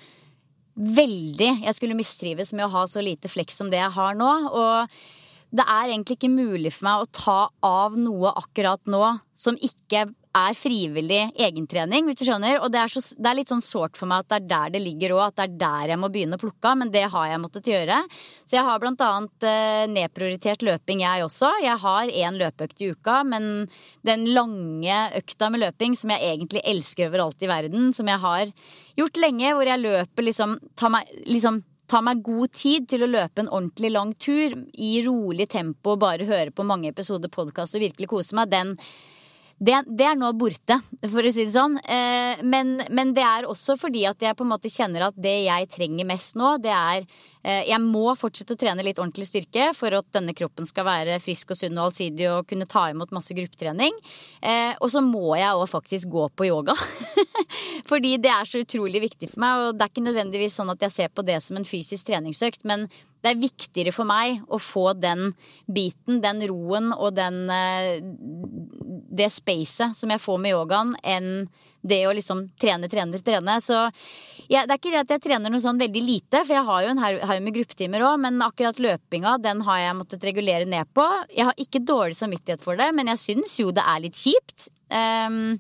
[0.75, 4.31] veldig jeg skulle mistrives med å ha så lite fleks som det jeg har nå.
[4.51, 9.05] Og det er egentlig ikke mulig for meg å ta av noe akkurat nå
[9.39, 12.59] som ikke er frivillig egentrening, hvis du skjønner.
[12.65, 14.75] Og det er, så, det er litt sånn sårt for meg at det er der
[14.75, 16.81] det ligger òg, at det er der jeg må begynne å plukke av.
[16.81, 18.01] Men det har jeg måttet gjøre.
[18.43, 21.53] Så jeg har blant annet eh, nedprioritert løping, jeg også.
[21.65, 23.69] Jeg har én løpeøkt i uka, men
[24.07, 28.51] den lange økta med løping som jeg egentlig elsker overalt i verden, som jeg har
[28.99, 33.11] gjort lenge, hvor jeg løper liksom, tar meg, liksom ta meg god tid til å
[33.11, 37.85] løpe en ordentlig lang tur i rolig tempo, bare høre på mange episoder podkast og
[37.85, 38.73] virkelig kose meg, den
[39.59, 41.77] det, det, er nå borte, for å si det sånn.
[41.79, 45.37] Eh, men, men, det er også fordi at jeg på en måte kjenner at det
[45.47, 47.05] jeg trenger mest nå, det er
[47.45, 51.21] eh, Jeg må fortsette å trene litt ordentlig styrke for at denne kroppen skal være
[51.23, 53.95] frisk og sunn og allsidig og kunne ta imot masse gruppetrening.
[54.43, 56.75] Eh, og så må jeg òg faktisk gå på yoga.
[57.91, 59.69] fordi det er så utrolig viktig for meg.
[59.69, 62.67] Og det er ikke nødvendigvis sånn at jeg ser på det som en fysisk treningsøkt,
[62.67, 62.89] men
[63.25, 65.31] det er viktigere for meg å få den
[65.65, 68.03] biten, den roen og den eh,
[69.15, 71.47] det spacet som jeg får med yogaen, enn
[71.85, 73.57] det å liksom trene, trene, trene.
[73.65, 73.77] Så
[74.49, 76.85] ja, det er ikke det at jeg trener noe sånn veldig lite, for jeg har
[76.85, 80.91] jo en haug med gruppetimer òg, men akkurat løpinga, den har jeg måttet regulere ned
[80.97, 81.05] på.
[81.33, 84.69] Jeg har ikke dårlig samvittighet for det, men jeg syns jo det er litt kjipt.
[84.93, 85.57] Um,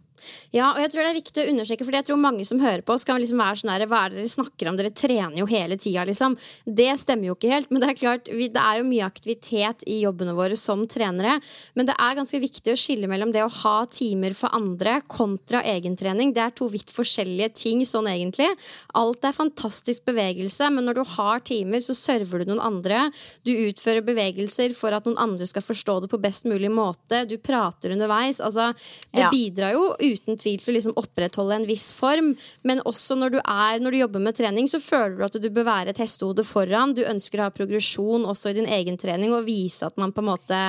[0.54, 2.84] ja, og jeg tror det er viktig å understreke, Fordi jeg tror mange som hører
[2.86, 4.78] på, skal liksom være sånn her Hva er det dere snakker om?
[4.78, 6.36] Dere trener jo hele tida, liksom.
[6.64, 7.70] Det stemmer jo ikke helt.
[7.72, 11.36] Men det er klart, vi, det er jo mye aktivitet i jobbene våre som trenere.
[11.74, 15.62] Men det er ganske viktig å skille mellom det å ha timer for andre kontra
[15.66, 16.34] egentrening.
[16.36, 18.50] Det er to vidt forskjellige ting sånn egentlig.
[18.98, 23.08] Alt er fantastisk bevegelse, men når du har timer, så server du noen andre.
[23.46, 27.24] Du utfører bevegelser for at noen andre skal forstå det på best mulig måte.
[27.28, 28.40] Du prater underveis.
[28.44, 28.70] Altså,
[29.10, 29.30] det ja.
[29.32, 32.32] bidrar jo uten tvil til å liksom opprettholde en viss form.
[32.66, 35.50] Men også når du, er, når du jobber med trening, så føler du at du
[35.52, 36.94] bør være et hestehode foran.
[36.96, 40.22] Du ønsker å ha progresjon også i din egen trening og vise at man på
[40.24, 40.60] en måte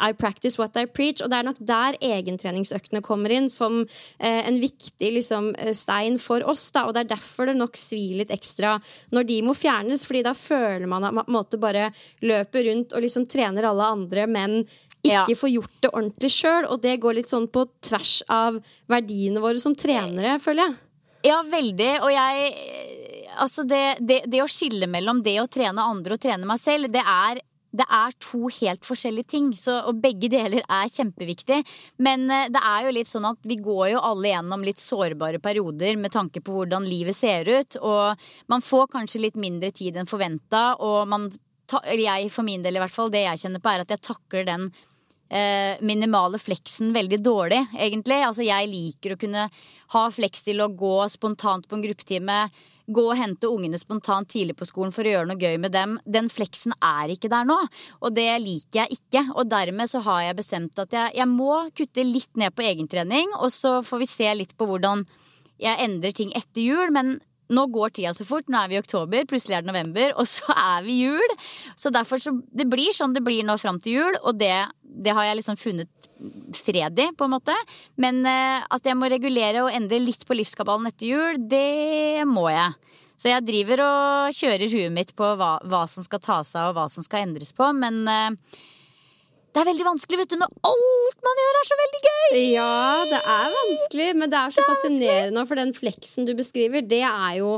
[0.00, 1.22] I practice what I preach.
[1.22, 6.20] Og det er nok der egentreningsøktene kommer inn som eh, en viktig liksom, eh, stein
[6.22, 6.68] for oss.
[6.74, 6.86] Da.
[6.86, 8.76] Og det er derfor det nok svir litt ekstra
[9.14, 11.90] når de må fjernes, fordi da føler man at man på en måte bare
[12.24, 14.60] løper rundt og liksom trener alle andre, men
[15.06, 15.38] ikke ja.
[15.40, 16.68] får gjort det ordentlig sjøl.
[16.70, 20.78] Og det går litt sånn på tvers av verdiene våre som trenere, føler jeg.
[21.32, 21.92] Ja, veldig.
[22.06, 22.52] Og jeg
[23.36, 26.88] Altså, det, det, det å skille mellom det å trene andre og trene meg selv,
[26.88, 27.42] det er
[27.76, 31.60] det er to helt forskjellige ting, så, og begge deler er kjempeviktig.
[32.02, 35.40] Men uh, det er jo litt sånn at vi går jo alle gjennom litt sårbare
[35.42, 37.78] perioder med tanke på hvordan livet ser ut.
[37.82, 41.30] Og man får kanskje litt mindre tid enn forventa, og man,
[41.92, 44.46] jeg for min del i hvert fall, det jeg kjenner på, er at jeg takler
[44.48, 44.94] den eh,
[45.82, 48.20] minimale fleksen veldig dårlig, egentlig.
[48.22, 49.48] Altså, jeg liker å kunne
[49.94, 52.36] ha fleks til å gå spontant på en gruppetime.
[52.86, 55.96] Gå og hente ungene spontant tidlig på skolen for å gjøre noe gøy med dem.
[56.06, 57.58] Den fleksen er ikke der nå,
[57.98, 59.24] og det liker jeg ikke.
[59.34, 63.34] Og dermed så har jeg bestemt at jeg, jeg må kutte litt ned på egentrening,
[63.40, 65.02] og så får vi se litt på hvordan
[65.58, 66.94] jeg endrer ting etter jul.
[66.94, 67.16] Men
[67.52, 68.48] nå går tida så fort.
[68.50, 71.36] Nå er vi i oktober, plutselig er det november, og så er vi jul.
[71.78, 75.14] Så derfor så Det blir sånn det blir nå fram til jul, og det, det
[75.14, 76.10] har jeg liksom funnet
[76.56, 77.54] fred i, på en måte.
[78.00, 82.48] Men eh, at jeg må regulere og endre litt på livskabalen etter jul, det må
[82.50, 82.72] jeg.
[83.16, 86.76] Så jeg driver og kjører huet mitt på hva, hva som skal tas av, og
[86.76, 88.58] hva som skal endres på, men uh,
[89.56, 92.34] det er veldig vanskelig vet du, når alt man gjør, er så veldig gøy!
[92.52, 92.72] Ja,
[93.08, 95.44] det er vanskelig, men det er så det er fascinerende.
[95.48, 97.54] For den fleksen du beskriver, det er jo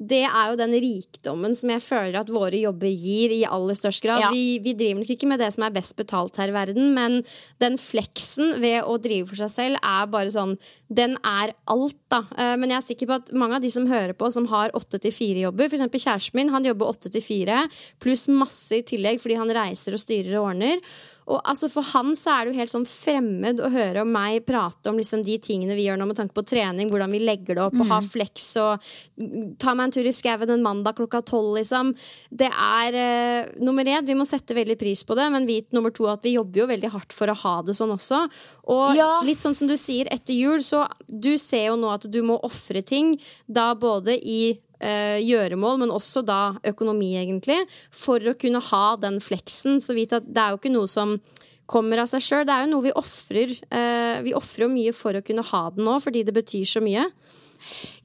[0.00, 4.00] det er jo den rikdommen som jeg føler at våre jobber gir i aller størst
[4.00, 4.22] grad.
[4.22, 4.30] Ja.
[4.32, 7.18] Vi, vi, driver nok ikke med det som er best betalt her i verden, men
[7.60, 10.56] den fleksen ved å drive for seg selv er bare sånn
[10.88, 12.22] Den er alt, da.
[12.32, 14.72] Eh, men jeg er sikker på at mange av de som hører på, som har
[14.78, 15.84] åtte til fire-jobber, f.eks.
[15.92, 17.66] kjæresten min, han jobber åtte til fire,
[18.00, 20.80] pluss masse i tillegg fordi han reiser og styrer og ordner.
[21.30, 24.42] Og altså For han så er det jo helt sånn fremmed å høre om meg
[24.48, 27.56] prate om liksom de tingene vi gjør nå med tanke på trening, hvordan vi legger
[27.56, 27.84] det opp mm.
[27.84, 28.90] og har flex og
[29.62, 31.92] ta meg en tur i skauen en mandag klokka tolv, liksom.
[32.30, 35.94] Det er uh, nummer én, vi må sette veldig pris på det, men vit nummer
[35.94, 38.24] to at vi jobber jo veldig hardt for å ha det sånn også.
[38.72, 39.12] Og ja.
[39.26, 42.40] litt sånn som du sier, etter jul, så du ser jo nå at du må
[42.46, 43.16] ofre ting,
[43.46, 47.58] da både i eh, gjøremål, men også da økonomi, egentlig,
[47.92, 49.76] for å kunne ha den fleksen.
[49.84, 51.18] Så vidt at det er jo ikke noe som
[51.70, 52.46] kommer av seg sjøl.
[52.46, 53.54] Det er jo noe vi ofrer.
[53.70, 56.82] Eh, vi ofrer jo mye for å kunne ha den nå, fordi det betyr så
[56.84, 57.06] mye.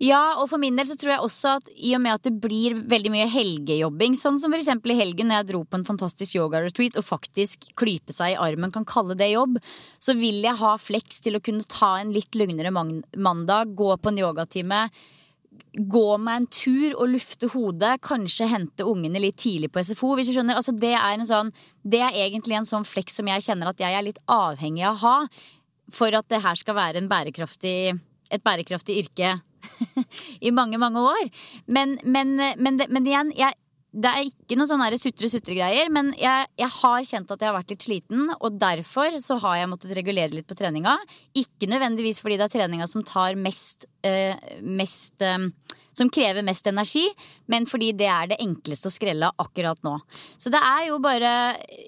[0.04, 2.34] Ja, og for min del så tror jeg også at i og med at det
[2.44, 4.68] blir veldig mye helgejobbing, sånn som f.eks.
[4.68, 8.74] i helgen når jeg dro på en fantastisk yoga-retreat og faktisk klype seg i armen
[8.76, 9.56] kan kalle det jobb,
[9.96, 14.12] så vil jeg ha fleks til å kunne ta en litt lugnere mandag, gå på
[14.12, 14.82] en yogatime,
[15.76, 17.98] gå meg en tur og lufte hodet.
[18.06, 20.14] Kanskje hente ungene litt tidlig på SFO.
[20.18, 21.52] Hvis du skjønner, altså det, er sånn,
[21.84, 24.96] det er egentlig en sånn flekk som jeg kjenner at jeg er litt avhengig av
[24.96, 25.18] å ha.
[25.94, 27.78] For at det her skal være bærekraftig,
[28.34, 29.36] et bærekraftig yrke
[30.48, 31.30] i mange, mange år.
[31.68, 33.54] Men, men, men, men igjen, jeg,
[33.96, 37.72] det er ikke noe sånn sutre-sutre-greier, men jeg, jeg, har kjent at jeg har vært
[37.72, 40.98] litt sliten, og derfor så har jeg måttet regulere litt på treninga.
[41.38, 44.36] Ikke nødvendigvis fordi det er treninga som tar mest, øh,
[44.68, 45.48] mest eh,
[45.98, 47.06] som krever mest energi,
[47.52, 49.98] men fordi det er det enkleste å skrelle akkurat nå.
[50.38, 51.30] Så det er jo bare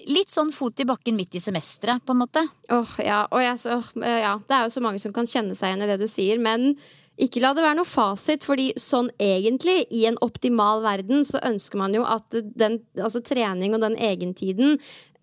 [0.08, 2.44] litt sånn fot i bakken midt i semesteret, på en måte.
[2.68, 3.66] Åh, oh, ja, oh, yes.
[3.68, 6.08] oh, ja, det er jo så mange som kan kjenne seg igjen i det du
[6.10, 6.72] sier, men
[7.18, 11.80] ikke la det være noe fasit, fordi sånn egentlig, i en optimal verden, så ønsker
[11.80, 14.78] man jo at den, altså trening og den egentiden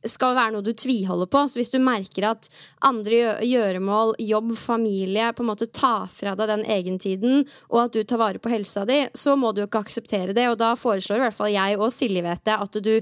[0.10, 1.44] skal være noe du tviholder på.
[1.50, 2.50] Så hvis du merker at
[2.86, 8.04] andre gjøremål, jobb, familie på en måte tar fra deg den egentiden, og at du
[8.04, 10.50] tar vare på helsa di, så må du jo ikke akseptere det.
[10.52, 12.94] Og da foreslår i hvert fall jeg og Silje vet det, at du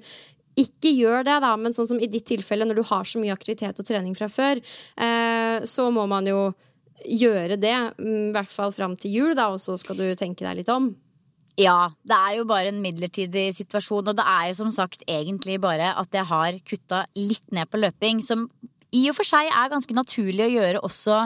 [0.60, 3.34] ikke gjør det, da, men sånn som i ditt tilfelle, når du har så mye
[3.34, 4.62] aktivitet og trening fra før,
[5.02, 6.52] eh, så må man jo
[7.04, 10.46] gjøre det, mm, i hvert fall fram til jul, da, og så skal du tenke
[10.46, 10.94] deg litt om.
[11.60, 15.60] Ja, det er jo bare en midlertidig situasjon, og det er jo som sagt egentlig
[15.62, 18.48] bare at jeg har kutta litt ned på løping, som
[18.94, 21.20] i og for seg er ganske naturlig å gjøre også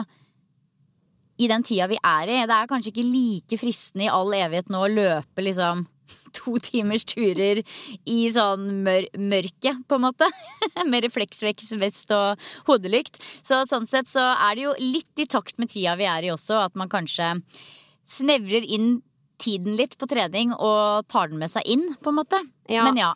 [1.38, 2.42] i den tida vi er i.
[2.48, 5.86] Det er kanskje ikke like fristende i all evighet nå å løpe liksom
[6.36, 7.62] to timers turer
[8.08, 10.28] i sånn mør mørke, på en måte.
[10.90, 13.20] Med refleksvest og hodelykt.
[13.40, 16.32] Så sånn sett så er det jo litt i takt med tida vi er i
[16.34, 17.36] også, at man kanskje
[18.08, 18.98] snevrer inn
[19.38, 22.42] tiden litt på trening og tar den med seg inn, på en måte.
[22.68, 22.84] Ja.
[22.88, 23.14] Men ja.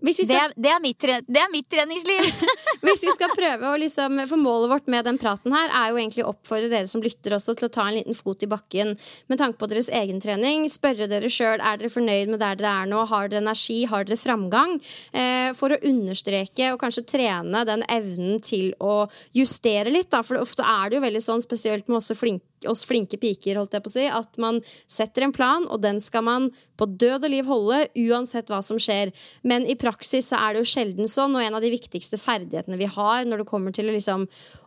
[0.00, 2.44] Hvis vi Det skal er, det, er mitt, det er mitt treningsliv!
[2.84, 5.98] Hvis vi skal prøve å liksom For målet vårt med den praten her er jo
[6.00, 8.94] egentlig å oppfordre dere som lytter også til å ta en liten fot i bakken
[9.28, 10.64] med tanke på deres egen trening.
[10.72, 13.02] Spørre dere sjøl er dere fornøyd med der dere er nå.
[13.10, 13.82] Har dere energi?
[13.90, 14.78] Har dere framgang?
[15.12, 19.04] Eh, for å understreke og kanskje trene den evnen til å
[19.36, 20.08] justere litt.
[20.14, 20.24] Da.
[20.24, 23.76] For ofte er det jo veldig sånn, spesielt med også flink, oss flinke piker, holdt
[23.76, 26.48] jeg på å si, at man setter en plan, og den skal man
[26.80, 29.12] på død og liv holde uansett hva som skjer.
[29.46, 32.80] Men i praksis så er det jo sjelden sånn, og en av de viktigste ferdighetene
[32.80, 34.26] vi har når det kommer til å liksom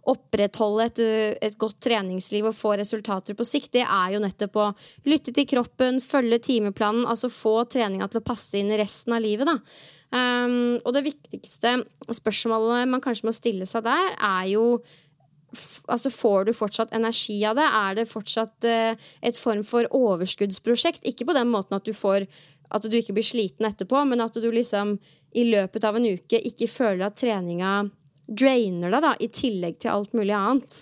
[0.09, 4.59] opprettholde et, eh, et godt treningsliv og få resultater på sikt, det er jo nettopp
[4.59, 4.69] å
[5.07, 9.23] lytte til kroppen, følge timeplanen, altså få treninga til å passe inn i resten av
[9.23, 9.47] livet.
[9.47, 9.59] da.
[10.13, 11.79] Um, og det viktigste
[12.13, 14.65] spørsmålet man kanskje må stille seg der, er jo
[15.87, 17.67] Altså, Får du fortsatt energi av det?
[17.67, 21.03] Er det fortsatt eh, et form for overskuddsprosjekt?
[21.05, 22.27] Ikke på den måten at du får
[22.73, 24.97] at du ikke blir sliten etterpå, men at du liksom
[25.37, 27.73] i løpet av en uke ikke føler at treninga
[28.25, 30.77] drainer deg, da, i tillegg til alt mulig annet.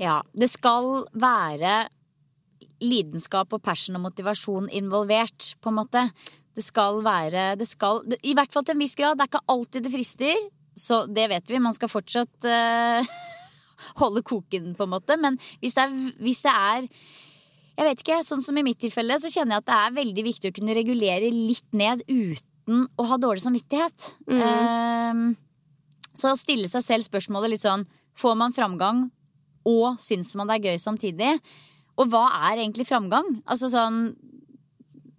[0.00, 1.84] Ja, det skal være
[2.80, 6.06] lidenskap og passion og motivasjon involvert, på en måte.
[6.56, 9.18] Det skal være det skal, I hvert fall til en viss grad.
[9.18, 10.46] Det er ikke alltid det frister,
[10.78, 11.60] så det vet vi.
[11.62, 13.12] Man skal fortsatt eh,
[13.98, 15.16] holde koken, på en måte.
[15.20, 16.88] Men hvis det, er, hvis det er
[17.80, 20.24] Jeg vet ikke, sånn som i mitt tilfelle, så kjenner jeg at det er veldig
[20.26, 24.10] viktig å kunne regulere litt ned uten å ha dårlig samvittighet.
[24.28, 25.22] Eh,
[26.12, 27.86] så å stille seg selv spørsmålet litt sånn
[28.20, 29.06] Får man framgang,
[29.64, 31.30] og syns man det er gøy samtidig?
[31.96, 33.38] Og hva er egentlig framgang?
[33.48, 34.10] Altså sånn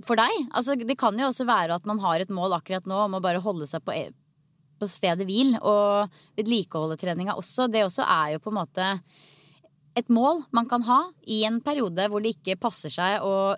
[0.06, 0.34] for deg?
[0.58, 3.24] Altså, det kan jo også være at man har et mål akkurat nå om å
[3.24, 4.12] bare holde seg på, e-
[4.82, 5.54] på stedet hvil.
[5.62, 7.70] Og vedlikeholde treninga også.
[7.72, 8.90] Det også er jo på en måte
[10.00, 13.58] et mål man kan ha i en periode hvor det ikke passer seg å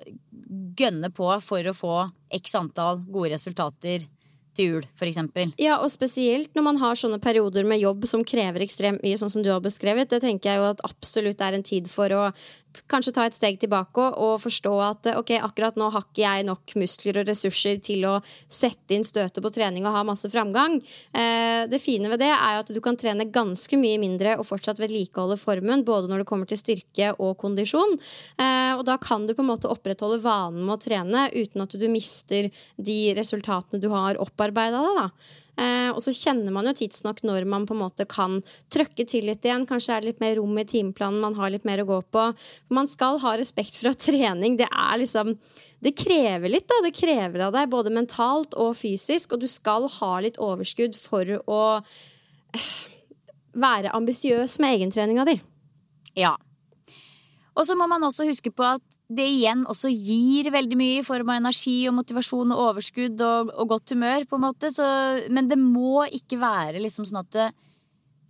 [0.77, 1.97] gønne på for å få
[2.33, 4.07] x antall gode resultater
[4.53, 5.53] til jul, eksempel.
[5.61, 9.31] Ja, og spesielt når man har sånne perioder med jobb som krever ekstremt mye, sånn
[9.33, 10.11] som du har beskrevet.
[10.11, 12.27] Det tenker jeg jo at absolutt er en tid for å
[12.91, 16.47] kanskje ta et steg tilbake og, forstå at eh, ok, akkurat nå har ikke jeg
[16.47, 18.13] nok muskler og ressurser til å
[18.47, 20.79] sette inn støtet på trening og ha masse framgang.
[21.13, 24.81] Eh, det fine ved det er at du kan trene ganske mye mindre og fortsatt
[24.81, 27.97] vedlikeholde formen, både når det kommer til styrke og kondisjon.
[28.41, 31.77] Eh, og da kan du på en måte opprettholde vanen med å trene uten at
[31.77, 35.31] du mister de resultatene du har opparbeida deg.
[35.53, 38.39] Eh, og så kjenner man jo tidsnok når man på en måte kan
[38.73, 39.67] trøkke til litt igjen.
[39.69, 42.29] Kanskje er det litt mer rom i timeplanen, man har litt mer å gå på.
[42.73, 45.37] Man skal ha respekt for at trening, det er liksom
[45.83, 46.77] Det krever litt, da.
[46.85, 51.27] Det krever av deg både mentalt og fysisk, og du skal ha litt overskudd for
[51.43, 51.63] å
[52.55, 52.69] eh,
[53.51, 55.35] være ambisiøs med egentreninga di.
[56.15, 56.37] Ja.
[57.53, 61.05] Og så må man også huske på at det igjen også gir veldig mye i
[61.05, 64.71] form av energi og motivasjon og overskudd og, og godt humør, på en måte.
[64.73, 64.87] Så,
[65.29, 67.37] men det må ikke være liksom sånn at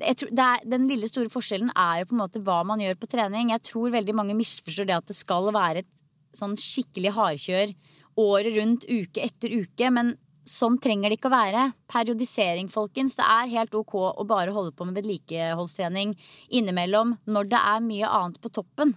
[0.04, 3.00] det, tror, er, Den lille store forskjellen er jo på en måte hva man gjør
[3.00, 3.54] på trening.
[3.54, 5.92] Jeg tror veldig mange misforstår det at det skal være et
[6.36, 7.74] sånn skikkelig hardkjør
[8.20, 9.94] året rundt, uke etter uke.
[9.94, 10.16] Men
[10.50, 11.66] sånn trenger det ikke å være.
[11.92, 13.18] Periodisering, folkens.
[13.20, 16.16] Det er helt ok å bare holde på med vedlikeholdstrening
[16.54, 18.96] innimellom når det er mye annet på toppen.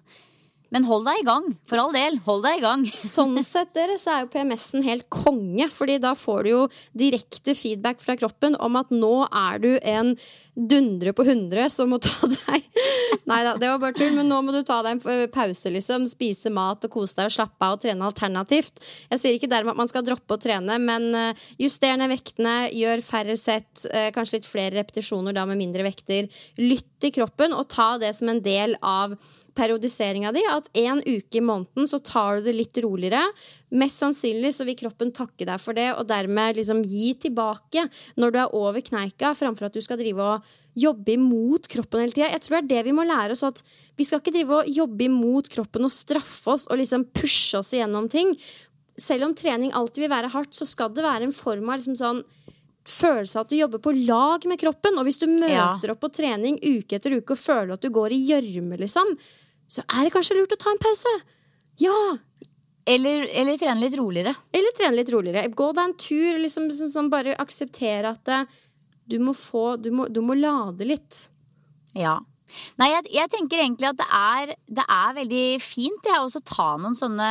[0.74, 1.50] Men hold deg i gang.
[1.70, 2.86] For all del, hold deg i gang.
[3.16, 6.64] Sånn sett dere, så er jo PMS-en helt konge, fordi da får du jo
[6.96, 10.14] direkte feedback fra kroppen om at nå er du en
[10.56, 12.64] dundre på hundre som må ta deg
[13.26, 16.04] Nei da, det var bare tull, men nå må du ta deg en pause, liksom.
[16.06, 18.78] Spise mat og kose deg og slappe av og trene alternativt.
[19.10, 22.54] Jeg sier ikke dermed at man skal droppe å trene, men eh, juster ned vektene,
[22.70, 26.30] gjør færre sett, eh, kanskje litt flere repetisjoner da med mindre vekter.
[26.62, 29.16] Lytt til kroppen, og ta det som en del av
[29.56, 30.42] periodiseringa di.
[30.52, 33.22] At en uke i måneden så tar du det litt roligere.
[33.76, 37.86] Mest sannsynlig så vil kroppen takke deg for det, og dermed liksom gi tilbake
[38.20, 42.12] når du er over kneika, framfor at du skal drive og jobbe imot kroppen hele
[42.12, 42.28] tida.
[42.34, 43.42] Jeg tror det er det vi må lære oss.
[43.48, 43.62] at
[43.96, 47.72] Vi skal ikke drive og jobbe imot kroppen og straffe oss og liksom pushe oss
[47.72, 48.34] igjennom ting.
[48.96, 51.96] Selv om trening alltid vil være hardt, så skal det være en form av liksom
[51.96, 52.22] sånn
[52.86, 54.94] følelse av at du jobber på lag med kroppen.
[55.00, 55.92] Og hvis du møter Ja.
[55.92, 59.16] opp på trening uke etter uke og føler at du går i gjørme, liksom,
[59.66, 61.12] så er det kanskje lurt å ta en pause.
[61.82, 61.96] Ja,
[62.86, 64.36] Eller, eller trene litt roligere.
[64.54, 65.48] Eller trene litt roligere.
[65.50, 66.36] Gå deg en tur.
[66.38, 68.44] Liksom, liksom, sånn, bare akseptere at det,
[69.10, 71.24] du må få Du må, du må lade litt.
[71.98, 72.20] Ja.
[72.78, 76.94] Nei, jeg, jeg tenker egentlig at det er, det er veldig fint å ta noen
[76.94, 77.30] sånne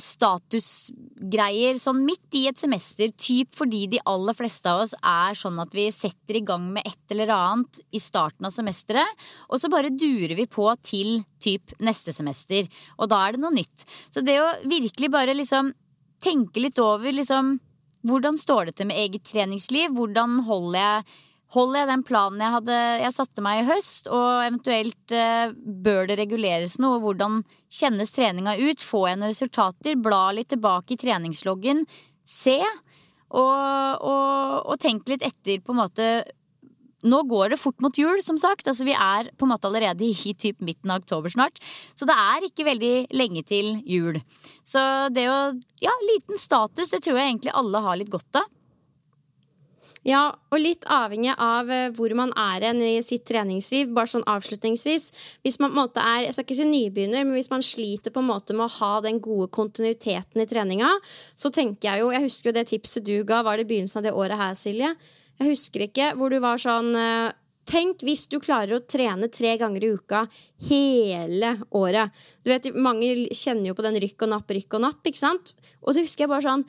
[0.00, 5.60] statusgreier sånn midt i et semester, typ fordi de aller fleste av oss er sånn
[5.62, 9.70] at vi setter i gang med et eller annet i starten av semesteret, og så
[9.72, 12.66] bare durer vi på til typ neste semester,
[12.98, 13.86] og da er det noe nytt.
[14.10, 15.72] Så det å virkelig bare liksom
[16.24, 17.58] tenke litt over liksom
[18.04, 21.22] hvordan står det til med eget treningsliv, hvordan holder jeg
[21.54, 26.08] Holder jeg den planen jeg hadde jeg satte meg i høst, og eventuelt eh, bør
[26.10, 26.98] det reguleres noe?
[27.02, 28.82] Hvordan kjennes treninga ut?
[28.82, 30.00] Får jeg noen resultater?
[30.02, 31.84] Bla litt tilbake i treningsloggen.
[32.26, 32.58] Se.
[33.34, 36.08] Og, og, og tenk litt etter på en måte
[37.04, 38.68] nå går det fort mot jul, som sagt.
[38.70, 41.60] Altså, vi er på en måte allerede i typ midten av oktober snart.
[41.92, 44.20] Så det er ikke veldig lenge til jul.
[44.64, 44.80] Så
[45.14, 45.38] det å
[45.84, 48.48] Ja, liten status, det tror jeg egentlig alle har litt godt av.
[50.04, 53.94] Ja, og litt avhengig av eh, hvor man er hen i sitt treningsliv.
[53.96, 55.06] Bare sånn avslutningsvis.
[55.46, 58.12] Hvis man på en måte er, jeg skal ikke si nybegynner, men hvis man sliter
[58.12, 60.90] på en måte med å ha den gode kontinuiteten i treninga,
[61.32, 64.10] så tenker jeg jo Jeg husker jo det tipset du ga, var det begynnelsen av
[64.10, 64.92] det året her, Silje.
[65.40, 67.32] Jeg husker ikke hvor du var sånn eh,
[67.64, 70.26] Tenk hvis du klarer å trene tre ganger i uka
[70.68, 72.12] hele året.
[72.44, 75.00] Du vet, Mange kjenner jo på den rykk og napp, rykk og napp.
[75.08, 75.54] ikke sant?
[75.80, 76.66] Og det husker jeg bare sånn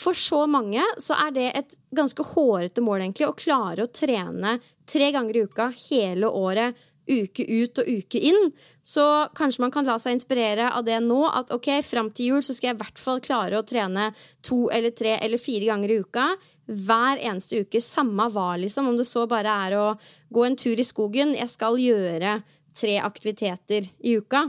[0.00, 4.56] For så mange så er det et ganske hårete mål egentlig å klare å trene
[4.88, 6.78] tre ganger i uka hele året.
[7.10, 8.52] Uke ut og uke inn.
[8.86, 9.02] Så
[9.36, 11.24] kanskje man kan la seg inspirere av det nå.
[11.26, 14.12] At ok, fram til jul så skal jeg i hvert fall klare å trene
[14.46, 16.30] to eller tre eller fire ganger i uka
[16.70, 18.86] hver eneste uke, samme hva, liksom.
[18.86, 19.86] Om det så bare er å
[20.30, 21.34] gå en tur i skogen.
[21.34, 22.40] Jeg skal gjøre
[22.78, 24.46] tre aktiviteter i uka.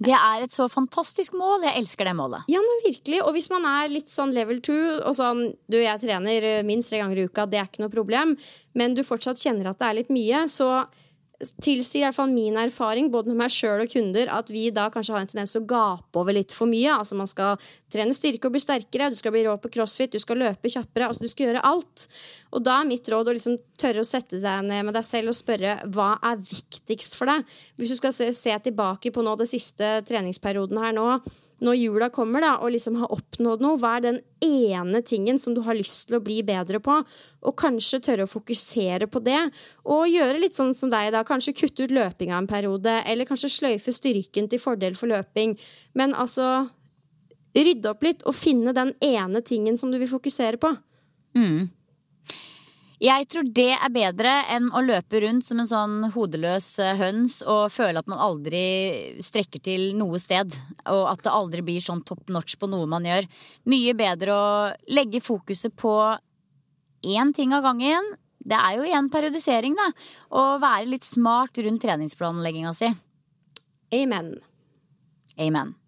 [0.00, 1.66] Det er et så fantastisk mål.
[1.68, 2.46] Jeg elsker det målet.
[2.48, 3.20] Ja, men virkelig.
[3.26, 6.90] Og hvis man er litt sånn level two, og sånn Du, jeg trener eh, minst
[6.90, 8.34] tre ganger i uka, det er ikke noe problem,
[8.78, 10.70] men du fortsatt kjenner at det er litt mye, så
[11.62, 14.88] tilsier i hvert fall min erfaring, både med meg sjøl og kunder, at vi da
[14.92, 16.92] kanskje har en tendens å gape over litt for mye.
[16.92, 17.60] Altså man skal
[17.92, 21.08] trene styrke og bli sterkere, du skal bli rå på crossfit, du skal løpe kjappere.
[21.08, 22.06] Altså du skal gjøre alt.
[22.52, 25.32] Og da er mitt råd å liksom tørre å sette deg ned med deg selv
[25.32, 27.46] og spørre hva er viktigst for deg.
[27.80, 31.08] Hvis du skal se, se tilbake på nå det siste treningsperioden her nå,
[31.60, 35.54] når jula kommer da, og liksom har oppnådd noe, hva er den ene tingen som
[35.56, 36.96] du har lyst til å bli bedre på?
[37.44, 39.38] Og kanskje tørre å fokusere på det,
[39.84, 41.24] og gjøre litt sånn som deg, da.
[41.28, 45.56] Kanskje kutte ut løpinga en periode, eller kanskje sløyfe styrken til fordel for løping.
[45.98, 46.70] Men altså
[47.56, 50.72] rydde opp litt og finne den ene tingen som du vil fokusere på.
[53.00, 57.38] Jeg tror det er bedre enn å løpe rundt som en sånn hodeløs eh, høns
[57.48, 58.60] og føle at man aldri
[59.24, 60.52] strekker til noe sted.
[60.84, 63.24] Og at det aldri blir sånn top notch på noe man gjør.
[63.72, 64.50] Mye bedre å
[64.92, 65.94] legge fokuset på
[67.00, 68.12] én ting av gangen.
[68.36, 69.88] Det er jo igjen periodisering, da.
[70.36, 72.92] Og være litt smart rundt treningsplanlegginga si.
[73.96, 74.34] Amen.
[75.40, 75.79] Amen.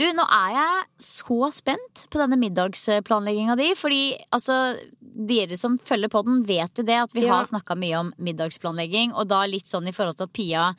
[0.00, 3.68] Du, nå er jeg så spent på denne middagsplanlegginga di.
[3.76, 4.00] Fordi
[4.32, 4.56] altså,
[5.00, 7.34] dere som følger på den, vet jo det at vi Ja.
[7.36, 9.12] har snakka mye om middagsplanlegging.
[9.12, 10.70] Og da litt sånn i forhold til at Pia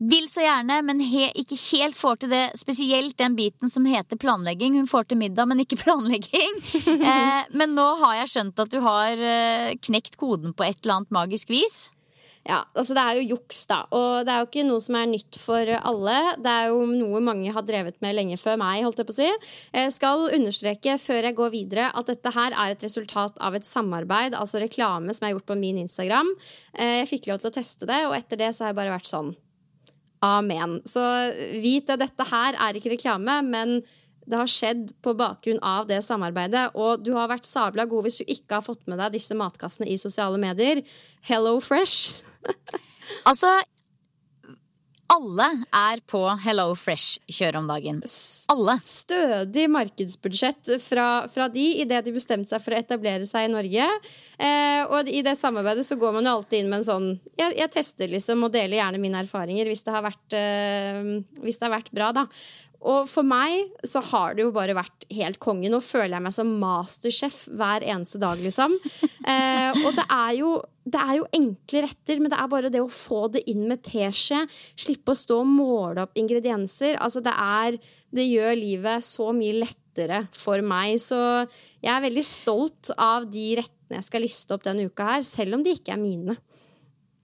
[0.00, 2.42] vil så gjerne, men he, ikke helt får til det.
[2.58, 4.74] Spesielt den biten som heter planlegging.
[4.76, 6.60] Hun får til middag, men ikke planlegging.
[6.98, 10.98] eh, men nå har jeg skjønt at du har eh, knekt koden på et eller
[11.00, 11.88] annet magisk vis.
[12.44, 13.78] Ja, altså det er jo juks, da.
[13.96, 16.16] Og det er jo ikke noe som er nytt for alle.
[16.44, 19.16] Det er jo noe mange har drevet med lenge før meg, holdt jeg på å
[19.16, 19.28] si.
[19.72, 23.64] Jeg skal understreke før jeg går videre at dette her er et resultat av et
[23.64, 26.34] samarbeid, altså reklame som jeg har gjort på min Instagram.
[26.76, 28.96] Eh, Jeg fikk lov til å teste det, og etter det så har jeg bare
[28.98, 29.32] vært sånn
[30.24, 30.78] Amen.
[30.88, 31.02] Så
[31.60, 33.82] vit at dette her er ikke reklame, men
[34.30, 36.70] det har skjedd på bakgrunn av det samarbeidet.
[36.78, 39.88] Og du har vært sabla god hvis du ikke har fått med deg disse matkassene
[39.90, 40.82] i sosiale medier.
[41.28, 42.24] Hello Fresh.
[43.28, 43.50] Altså,
[45.12, 45.44] Alle
[45.76, 47.98] er på Hello Fresh-kjøret om dagen.
[48.50, 48.78] Alle.
[48.88, 53.90] Stødig markedsbudsjett fra, fra de idet de bestemte seg for å etablere seg i Norge.
[54.40, 57.06] Eh, og i det samarbeidet så går man jo alltid inn med en sånn
[57.38, 61.02] Jeg, jeg tester liksom og deler gjerne mine erfaringer hvis det har vært, eh,
[61.44, 62.26] hvis det har vært bra, da.
[62.84, 65.70] Og for meg så har det jo bare vært helt konge.
[65.72, 68.78] Nå føler jeg meg som masterchef hver eneste dag, liksom.
[69.24, 70.48] Eh, og det er, jo,
[70.84, 73.80] det er jo enkle retter, men det er bare det å få det inn med
[73.86, 74.42] teskje.
[74.76, 76.98] Slippe å stå og måle opp ingredienser.
[77.00, 77.78] Altså det er
[78.14, 80.98] Det gjør livet så mye lettere for meg.
[81.00, 81.16] Så
[81.80, 85.56] jeg er veldig stolt av de rettene jeg skal liste opp denne uka her, selv
[85.56, 86.36] om de ikke er mine.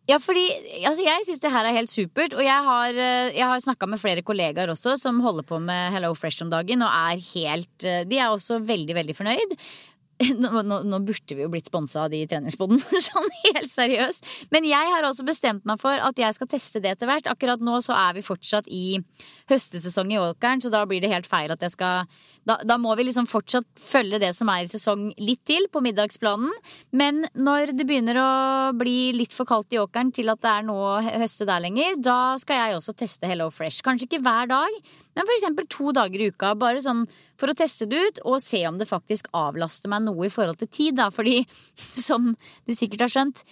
[0.08, 0.46] Ja, fordi
[0.86, 2.34] altså, Jeg syns det her er helt supert.
[2.34, 5.92] Og jeg har, eh, jeg har snakka med flere kollegaer også som holder på med
[5.94, 9.56] Hello Fresh om dagen, og er helt eh, De er også veldig, veldig fornøyd.
[10.40, 14.26] Nå, nå, nå, burde vi jo blitt sponsa av de i treningsboden, sånn helt seriøst.
[14.52, 17.28] Men jeg har også bestemt meg for at jeg skal teste det etter hvert.
[17.30, 19.00] Akkurat nå så er vi fortsatt i
[19.50, 22.04] høstesesong i åkeren, så da blir det helt feil at jeg skal
[22.48, 25.82] Da, da må vi liksom fortsatt følge det som er i sesong litt til på
[25.84, 26.52] middagsplanen.
[26.96, 28.30] Men når det begynner å
[28.76, 32.00] bli litt for kaldt i åkeren til at det er noe å høste der lenger,
[32.00, 33.84] da skal jeg også teste Hello Fresh.
[33.84, 34.80] Kanskje ikke hver dag,
[35.16, 36.54] men eksempel to dager i uka.
[36.58, 37.06] Bare sånn
[37.40, 40.60] for å teste det ut og se om det faktisk avlaster meg noe i forhold
[40.60, 41.00] til tid.
[41.00, 41.08] Da.
[41.14, 41.42] Fordi,
[42.06, 42.32] som
[42.66, 43.44] du sikkert har skjønt,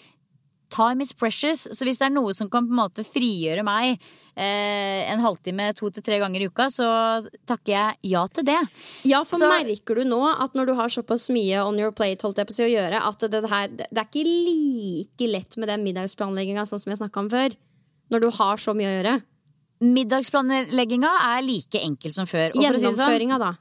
[0.68, 1.64] time is precious.
[1.72, 5.70] Så hvis det er noe som kan på en måte frigjøre meg eh, en halvtime
[5.78, 6.88] to til tre ganger i uka, så
[7.48, 8.58] takker jeg ja til det.
[9.08, 12.24] Ja, for så, merker du nå at når du har såpass mye on your plate
[12.26, 15.88] holdt jeg på å gjøre, at det, her, det er ikke like lett med den
[15.88, 17.58] middagsplanlegginga sånn som jeg snakka om før?
[18.12, 19.18] Når du har så mye å gjøre?
[19.84, 22.54] Middagsplanlegginga er like enkel som før.
[22.58, 23.52] Gjennomføringa, si sånn, da?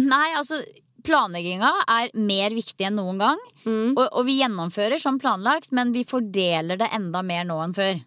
[0.00, 0.60] Nei, altså
[1.04, 3.40] Planlegginga er mer viktig enn noen gang.
[3.64, 3.94] Mm.
[3.94, 8.00] Og, og, vi gjennomfører som planlagt, men vi fordeler det enda mer nå enn før.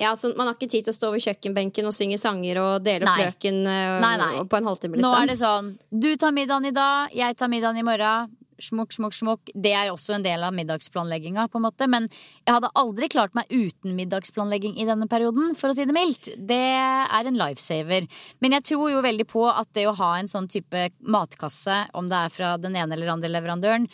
[0.00, 2.86] Ja, så Man har ikke tid til å stå over kjøkkenbenken og synge sanger og
[2.86, 4.96] dele opp løken uh, på en halvtime.
[4.98, 5.12] Liksom.
[5.12, 8.32] Nå er det sånn Du tar middagen i dag, jeg tar middagen i morgen
[8.62, 9.52] smukk, smokk, smokk.
[9.54, 11.88] Det er også en del av middagsplanlegginga, på en måte.
[11.90, 12.08] Men
[12.44, 16.32] jeg hadde aldri klart meg uten middagsplanlegging i denne perioden, for å si det mildt.
[16.36, 18.08] Det er en lifesaver.
[18.44, 22.10] Men jeg tror jo veldig på at det å ha en sånn type matkasse, om
[22.10, 23.88] det er fra den ene eller andre leverandøren,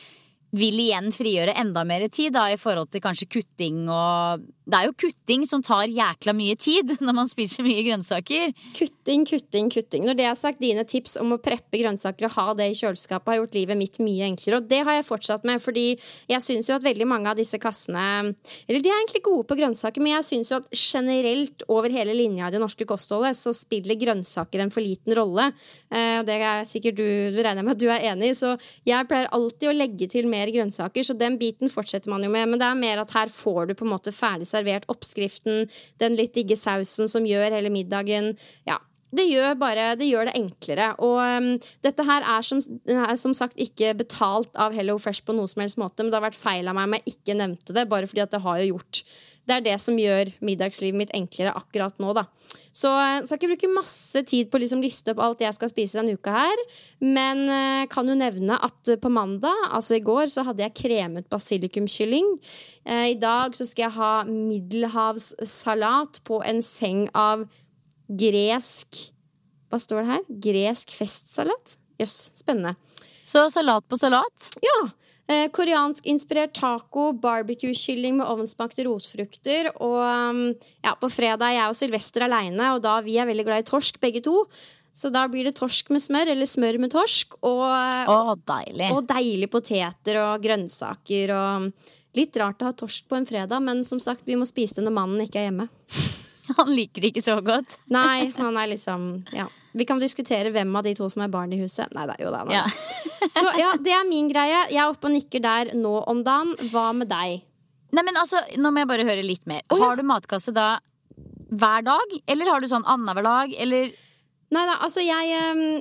[0.54, 4.86] vil igjen frigjøre enda mer tid da, i forhold til kanskje kutting og Det er
[4.88, 8.54] jo kutting som tar jækla mye tid når man spiser mye grønnsaker.
[8.72, 10.06] Kutting, kutting, kutting.
[10.08, 13.28] Når det er sagt, dine tips om å preppe grønnsaker og ha det i kjøleskapet
[13.28, 15.84] har gjort livet mitt mye enklere, og det har jeg fortsatt med, fordi
[16.30, 18.32] jeg syns jo at veldig mange av disse kassene
[18.64, 22.16] Eller de er egentlig gode på grønnsaker, men jeg syns jo at generelt over hele
[22.16, 25.50] linja i det norske kostholdet så spiller grønnsaker en for liten rolle.
[25.92, 28.54] Eh, det er sikkert du, regner med at du er enig i, så
[28.88, 32.30] jeg pleier alltid å legge til mer mer grønnsaker, så den biten fortsetter man jo
[32.32, 32.48] med.
[32.50, 35.68] Men det er mer at her får du på en måte ferdig servert oppskriften,
[36.02, 38.34] den litt digge sausen som gjør hele middagen.
[38.68, 38.80] Ja,
[39.14, 40.88] det gjør, bare, det gjør det enklere.
[41.04, 41.52] Og um,
[41.86, 45.62] dette her er som, er som, sagt ikke betalt av Hello Fresh på noe som
[45.62, 48.10] helst måte, men det har vært feil av meg om jeg ikke nevnte det, bare
[48.10, 49.04] fordi at det har jo gjort
[49.44, 52.24] det er det som gjør middagslivet mitt enklere akkurat nå, da.
[52.74, 55.56] Så jeg eh, skal ikke bruke masse tid på å liksom liste opp alt jeg
[55.56, 56.62] skal spise denne uka her.
[57.04, 61.28] Men uh, kan jo nevne at på mandag, altså i går, så hadde jeg kremet
[61.32, 62.30] basilikumkylling.
[62.88, 67.46] Uh, I dag så skal jeg ha middelhavssalat på en seng av
[68.04, 68.96] gresk
[69.72, 70.26] Hva står det her?
[70.48, 71.78] Gresk festsalat?
[72.00, 72.74] Jøss, yes, spennende.
[73.24, 74.50] Så salat på salat?
[74.62, 74.78] Ja.
[75.24, 79.70] Eh, Koreanskinspirert taco, barbecue-kylling med ovnsmakte rotfrukter.
[79.80, 80.42] Og um,
[80.84, 83.68] ja, på fredag er jeg og Sylvester aleine, og da vi er veldig glad i
[83.70, 84.42] torsk, begge to.
[84.94, 87.38] Så da blir det torsk med smør, eller smør med torsk.
[87.40, 88.92] Og, oh, deilig.
[88.92, 91.32] og deilige poteter og grønnsaker.
[91.34, 94.78] Og litt rart å ha torsk på en fredag, men som sagt, vi må spise
[94.78, 95.70] det når mannen ikke er hjemme.
[96.58, 97.78] Han liker det ikke så godt.
[97.92, 99.48] Nei, han er liksom Ja.
[99.74, 101.90] Vi kan diskutere hvem av de to som er barn i huset.
[101.96, 102.44] Nei da, jo da.
[102.52, 102.62] Ja.
[103.40, 104.60] så ja, det er min greie.
[104.70, 106.52] Jeg er oppe og nikker der nå om dagen.
[106.70, 107.42] Hva med deg?
[107.94, 109.64] Nei, men altså, Nå må jeg bare høre litt mer.
[109.72, 109.88] Oh, ja.
[109.88, 110.76] Har du matkasse da
[111.54, 112.14] hver dag?
[112.30, 113.56] Eller har du sånn annenhver dag?
[113.66, 113.90] Eller
[114.54, 115.30] Nei da, altså jeg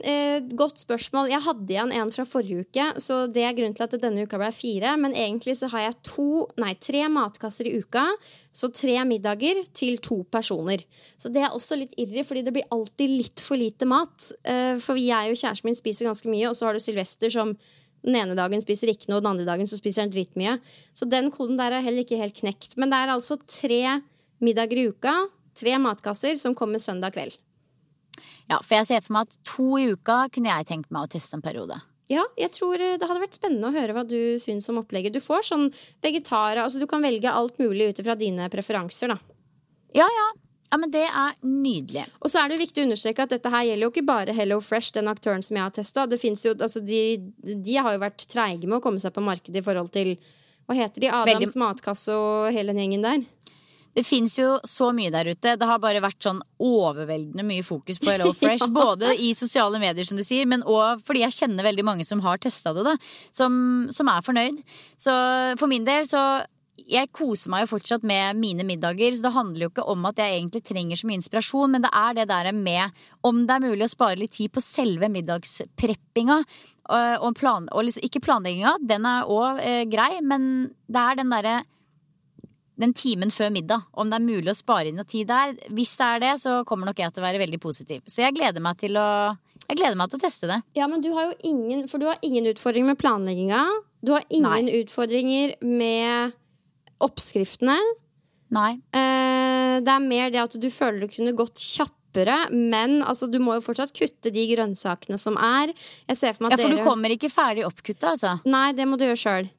[0.07, 1.29] eh, Godt spørsmål.
[1.29, 4.39] Jeg hadde igjen en fra forrige uke, så det er grunnen til at denne uka
[4.41, 4.95] ble fire.
[5.01, 8.07] Men egentlig så har jeg to, nei, tre matkasser i uka.
[8.55, 10.81] Så tre middager til to personer.
[11.21, 14.31] Så det er også litt irri, fordi det blir alltid litt for lite mat.
[14.41, 17.53] Eh, for jeg og kjæresten min spiser ganske mye, og så har du Sylvester som
[18.03, 20.57] den ene dagen spiser ikke noe, den andre dagen så spiser han dritmye.
[20.97, 22.73] Så den koden der er heller ikke helt knekt.
[22.75, 23.99] Men det er altså tre
[24.43, 25.17] middager i uka,
[25.55, 27.37] tre matkasser, som kommer søndag kveld.
[28.51, 31.11] Ja, for jeg ser for meg at to i uka kunne jeg tenkt meg å
[31.15, 31.79] teste en periode.
[32.11, 35.15] Ja, jeg tror det hadde vært spennende å høre hva du syns om opplegget.
[35.15, 35.69] Du får sånn
[36.03, 39.19] vegetarer, altså du kan velge alt mulig ut ifra dine preferanser, da.
[39.95, 40.29] Ja, ja.
[40.73, 42.07] Ja, men det er nydelig.
[42.17, 44.33] Og så er det jo viktig å understreke at dette her gjelder jo ikke bare
[44.33, 46.07] Hello Fresh, den aktøren som jeg har testa.
[46.09, 47.01] Altså de,
[47.45, 50.15] de har jo vært treige med å komme seg på markedet i forhold til
[50.65, 51.11] Hva heter de?
[51.13, 51.61] Adams Veldig...
[51.61, 53.21] matkasse og hele den gjengen der.
[53.93, 55.55] Det fins jo så mye der ute.
[55.59, 58.65] Det har bare vært sånn overveldende mye fokus på Hello Fresh.
[58.65, 58.71] ja.
[58.73, 62.23] Både i sosiale medier, som du sier, men òg fordi jeg kjenner veldig mange som
[62.25, 62.97] har testa det, da.
[63.31, 63.53] Som,
[63.93, 64.63] som, er fornøyd.
[64.99, 65.13] Så
[65.61, 66.23] for min del så
[66.89, 70.19] jeg koser meg jo fortsatt med mine middager, så det handler jo ikke om at
[70.19, 73.63] jeg egentlig trenger så mye inspirasjon, men det er det der med om det er
[73.63, 76.39] mulig å spare litt tid på selve middagspreppinga.
[76.83, 81.31] Og, plan, og liksom, ikke planlegginga, den er òg eh, grei, men det er den
[81.31, 81.53] derre
[82.79, 83.85] den timen før middag.
[83.93, 85.55] Om det er mulig å spare inn noe tid der.
[85.73, 88.03] Hvis det er det, så kommer nok jeg til å være veldig positiv.
[88.09, 89.07] Så jeg gleder meg til å,
[89.67, 90.59] jeg gleder meg til å teste det.
[90.79, 93.63] Ja, men du har jo ingen For du har ingen utfordringer med planlegginga.
[94.03, 94.83] Du har ingen Nei.
[94.83, 96.33] utfordringer med
[97.03, 97.77] oppskriftene.
[98.53, 98.71] Nei.
[98.93, 103.39] Eh, det er mer det at du føler du kunne gått kjappere, men altså, du
[103.41, 105.73] må jo fortsatt kutte de grønnsakene som er.
[105.73, 106.77] ja, for dere...
[106.77, 108.35] du kommer ikke ferdig oppkutta, altså?
[108.45, 109.49] Nei, det må du gjøre sjøl.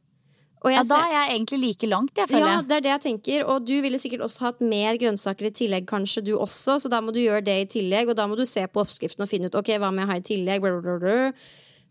[0.73, 2.47] Ja, da er jeg egentlig like langt, jeg føler.
[2.49, 3.45] Ja, det er det jeg tenker.
[3.53, 7.03] Og du ville sikkert også hatt mer grønnsaker i tillegg, kanskje du også, så da
[7.05, 9.51] må du gjøre det i tillegg, og da må du se på oppskriften og finne
[9.53, 10.69] ut ok, hva må jeg ha i tillegg.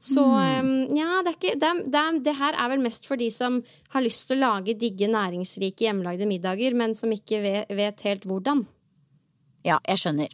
[0.03, 0.97] Så mm.
[0.97, 3.61] ja, det, ikke, det, det, det, her er vel mest for de som
[3.93, 8.27] har lyst til å lage digge, næringsrike hjemmelagde middager, men som ikke vet, vet helt
[8.27, 8.65] hvordan.
[9.63, 10.31] Ja, jeg skjønner.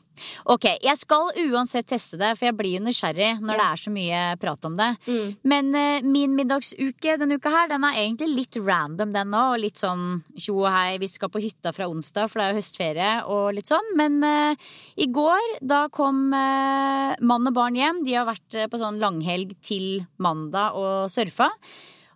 [0.50, 3.60] Ok, jeg skal uansett teste det, for jeg blir jo nysgjerrig når ja.
[3.60, 4.88] det er så mye prat om det.
[5.06, 5.28] Mm.
[5.52, 9.54] Men uh, min middagsuke denne uka her, den er egentlig litt random, den òg.
[9.54, 12.56] Og litt sånn tjo og hei, vi skal på hytta fra onsdag, for det er
[12.56, 13.94] jo høstferie og litt sånn.
[14.00, 18.04] Men uh, i går, da kom uh, mann og barn hjem.
[18.08, 21.52] De har vært på sånn langhelg til mandag og surfa.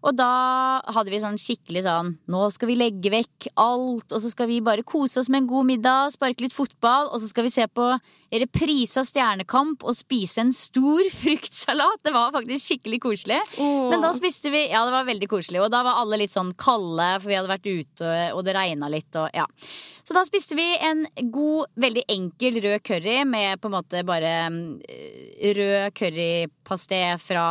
[0.04, 4.32] Og da hadde vi sånn skikkelig sånn Nå skal vi legge vekk alt, og så
[4.32, 7.48] skal vi bare kose oss med en god middag, sparke litt fotball, og så skal
[7.48, 7.88] vi se på
[8.34, 12.04] reprise av Stjernekamp og spise en stor fruktsalat.
[12.04, 13.40] Det var faktisk skikkelig koselig.
[13.62, 13.88] Åh.
[13.94, 15.62] Men da spiste vi Ja, det var veldig koselig.
[15.64, 18.90] Og da var alle litt sånn kalde, for vi hadde vært ute, og det regna
[18.92, 19.48] litt, og ja.
[20.04, 24.34] Så da spiste vi en god, veldig enkel rød curry med på en måte bare
[24.50, 27.46] eh, rød currypasté fra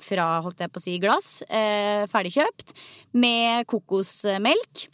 [0.00, 2.74] fra holdt jeg på å si, glass, eh, ferdigkjøpt,
[3.12, 4.88] med kokosmelk.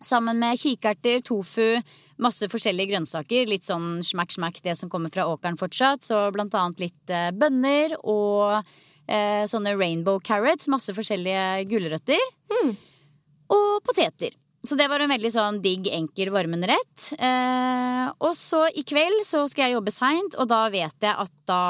[0.00, 1.80] Sammen med kikerter, tofu,
[2.20, 3.48] masse forskjellige grønnsaker.
[3.48, 6.04] Litt sånn smack-smack det som kommer fra åkeren fortsatt.
[6.06, 8.60] Så blant annet litt eh, bønner og
[9.08, 10.70] eh, sånne rainbow carrots.
[10.72, 12.22] Masse forskjellige gulrøtter.
[12.52, 12.76] Mm.
[13.56, 14.36] Og poteter.
[14.60, 17.04] Så det var en veldig sånn digg, enkel, varmende rett.
[17.16, 21.32] Eh, og så i kveld så skal jeg jobbe seint, og da vet jeg at
[21.48, 21.60] da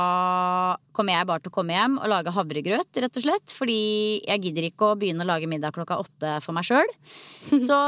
[0.97, 3.55] kommer jeg bare til å komme hjem og lage havregrøt, rett og slett.
[3.55, 3.79] Fordi
[4.27, 6.91] jeg gidder ikke å begynne å lage middag klokka åtte for meg sjøl.
[7.69, 7.79] Så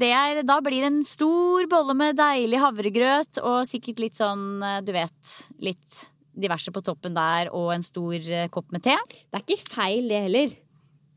[0.00, 4.46] det er, da blir det en stor bolle med deilig havregrøt og sikkert litt sånn,
[4.64, 5.36] eh, du vet,
[5.68, 8.96] litt diverse på toppen der og en stor eh, kopp med te.
[9.04, 10.56] Det er ikke feil, det heller.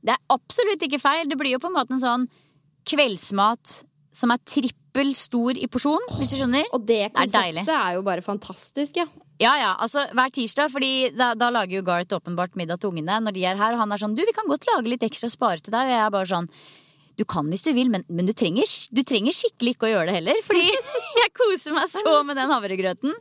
[0.03, 1.23] Det er absolutt ikke feil.
[1.31, 2.29] Det blir jo på en måte en sånn
[2.89, 3.79] kveldsmat
[4.19, 6.67] som er trippel stor i porsjon, hvis du skjønner.
[6.75, 9.07] Og det konseptet er, er, jo bare fantastisk, ja.
[9.39, 13.21] Ja, ja, altså hver tirsdag, fordi da, da lager jo Gareth åpenbart middag til ungene
[13.23, 15.29] når de er her, og han er sånn du, vi kan godt lage litt ekstra
[15.31, 16.49] spare til deg, og jeg er bare sånn
[17.19, 20.07] du kan hvis du vil, men, men du, trenger, du, trenger, skikkelig ikke å gjøre
[20.09, 20.39] det heller.
[20.45, 20.63] Fordi
[21.21, 23.15] jeg koser meg så med den havregrøten.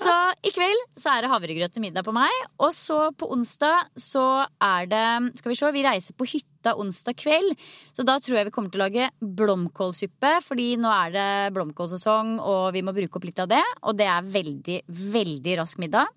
[0.00, 0.14] Så
[0.46, 2.32] i kveld så er det havregrøt til middag på meg.
[2.64, 5.04] Og så på onsdag så er det
[5.40, 7.52] Skal vi se, vi reiser på hytta onsdag kveld.
[7.92, 10.36] Så da tror jeg vi kommer til å lage blomkålsuppe.
[10.46, 13.64] Fordi nå er det blomkålsesong, og vi må bruke opp litt av det.
[13.84, 16.08] Og det er veldig, veldig rask middag.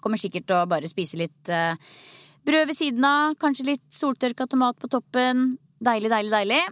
[0.00, 1.74] Kommer sikkert til å bare spise litt uh,
[2.46, 3.36] brød ved siden av.
[3.42, 6.64] Kanskje litt soltørka tomat på toppen Deilig, deilig, deilig.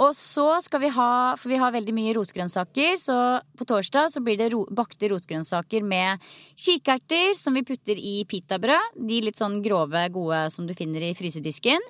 [0.00, 3.16] Og så skal vi ha, for vi har veldig mye rotgrønnsaker, så
[3.58, 6.22] på torsdag så blir det ro, bakte rotgrønnsaker med
[6.56, 8.96] kikerter som vi putter i pitabrød.
[8.96, 11.84] De litt sånn grove, gode som du finner i frysedisken.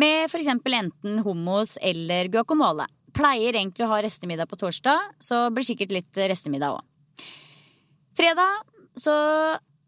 [0.00, 2.88] Med eksempel enten hummus eller guacamole.
[3.12, 7.26] Pleier egentlig å ha restemiddag på torsdag, så blir sikkert litt restemiddag òg.
[8.16, 8.62] Fredag
[8.96, 9.12] så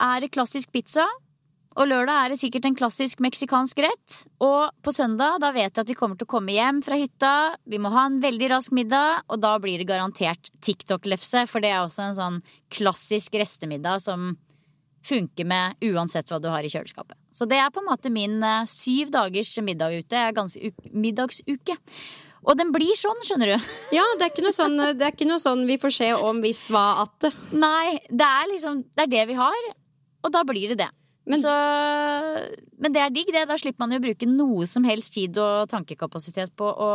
[0.03, 1.07] er det klassisk pizza.
[1.73, 4.17] Og lørdag er det sikkert en klassisk meksikansk rett.
[4.45, 7.33] Og på søndag da vet jeg at vi kommer til å komme hjem fra hytta.
[7.65, 11.47] Vi må ha en veldig rask middag, og da blir det garantert TikTok-lefse.
[11.49, 12.41] For det er også en sånn
[12.73, 14.35] klassisk restemiddag som
[15.03, 17.17] funker med uansett hva du har i kjøleskapet.
[17.35, 20.27] Så det er på en måte min uh, syv dagers middag ute.
[20.37, 21.79] Ganske middagsuke.
[22.43, 23.69] Og den blir sånn, skjønner du.
[23.97, 26.43] Ja, det er ikke noe sånn, det er ikke noe sånn vi får se om
[26.45, 29.69] hvis hva at Nei, det er liksom Det er det vi har,
[30.23, 30.91] og da blir det det.
[31.29, 31.53] Men, så,
[32.83, 33.45] men, det er digg, det.
[33.51, 36.93] Da slipper man jo å bruke noe som helst tid og tankekapasitet på å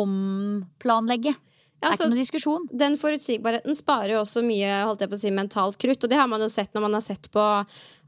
[0.00, 1.34] omplanlegge.
[1.80, 2.66] Det er ikke noe diskusjon.
[2.76, 6.02] den forutsigbarheten sparer jo også mye holdt jeg på å si, mentalt krutt.
[6.04, 7.40] Og det har man jo sett når man har sett på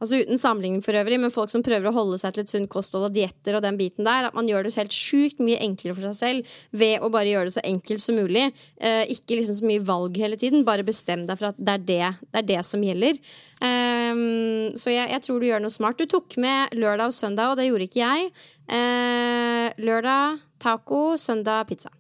[0.02, 2.68] altså uten sammenligning for øvrig, men folk som prøver å holde seg til et sunt
[2.72, 4.28] kosthold og dietter og den biten der.
[4.28, 7.48] At man gjør det helt sjukt mye enklere for seg selv ved å bare gjøre
[7.48, 8.44] det så enkelt som mulig.
[8.76, 10.66] Eh, ikke liksom så mye valg hele tiden.
[10.68, 13.22] Bare bestem deg for at det er det, det, er det som gjelder.
[13.62, 15.96] Um, så jeg, jeg, tror du gjør noe smart.
[15.96, 18.28] Du tok med lørdag og søndag, og det gjorde ikke jeg.
[18.68, 21.94] Uh, lørdag taco, søndag pizza.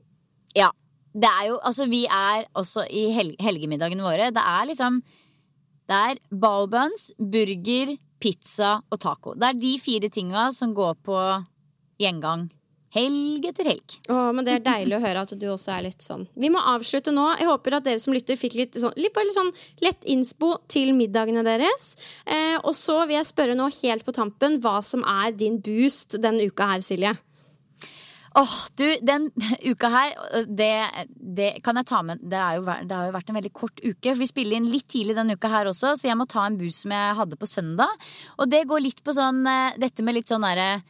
[0.58, 0.68] Ja.
[1.12, 4.30] Det er jo, altså Vi er også i hel helgemiddagene våre.
[4.32, 5.02] Det er liksom
[5.88, 9.34] Det er ballbuns, burger, pizza og taco.
[9.34, 11.18] Det er de fire tinga som går på
[12.00, 12.48] gjengang.
[12.92, 13.94] Helg etter helg.
[14.12, 16.26] Åh, men Det er deilig å høre at du også er litt sånn.
[16.36, 17.24] Vi må avslutte nå.
[17.40, 20.92] Jeg håper at dere som lytter fikk litt, sånn, litt, litt sånn lett innspo til
[20.96, 21.94] middagene deres.
[22.26, 26.18] Eh, og så vil jeg spørre nå helt på tampen hva som er din boost
[26.20, 27.16] denne uka her, Silje.
[28.34, 29.30] Åh, oh, du, den
[29.70, 30.12] uka her,
[30.48, 30.72] det,
[31.36, 34.14] det, kan jeg ta med det, jo, det, har jo vært en veldig kort uke.
[34.16, 36.82] Vi spiller inn litt tidlig denne uka her også, så jeg må ta en bus
[36.84, 37.92] som jeg hadde på søndag.
[38.40, 40.80] Og det går litt på sånn eh, Dette med litt sånn derre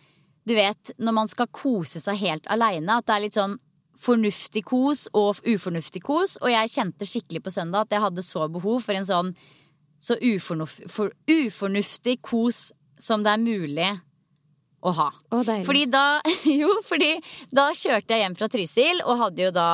[0.46, 3.58] Du vet, når man skal kose seg helt aleine, at det er litt sånn
[4.02, 6.36] fornuftig kos og ufornuftig kos.
[6.42, 9.34] Og jeg kjente skikkelig på søndag at jeg hadde så behov for en sånn
[10.02, 12.70] så ufornuf, for, ufornuftig kos
[13.02, 13.90] som det er mulig
[14.82, 15.08] å ha.
[15.30, 16.20] Å, fordi da
[16.62, 17.14] Jo, fordi
[17.54, 19.68] da kjørte jeg hjem fra Trysil og hadde jo da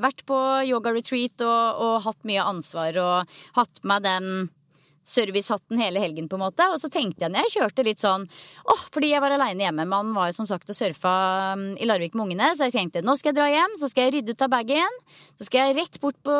[0.00, 0.38] vært på
[0.70, 4.48] yoga-retreat og, og hatt mye ansvar og hatt med den
[5.10, 6.66] servicehatten hele helgen, på en måte.
[6.72, 8.26] Og så tenkte jeg når jeg kjørte litt sånn
[8.64, 9.86] åh, fordi jeg var aleine hjemme.
[9.90, 11.14] Mannen var jo som sagt og surfa
[11.56, 14.06] um, i Larvik med ungene, så jeg tenkte nå skal jeg dra hjem, så skal
[14.06, 15.00] jeg rydde ut av bagen.
[15.40, 16.38] Så skal jeg rett bort på,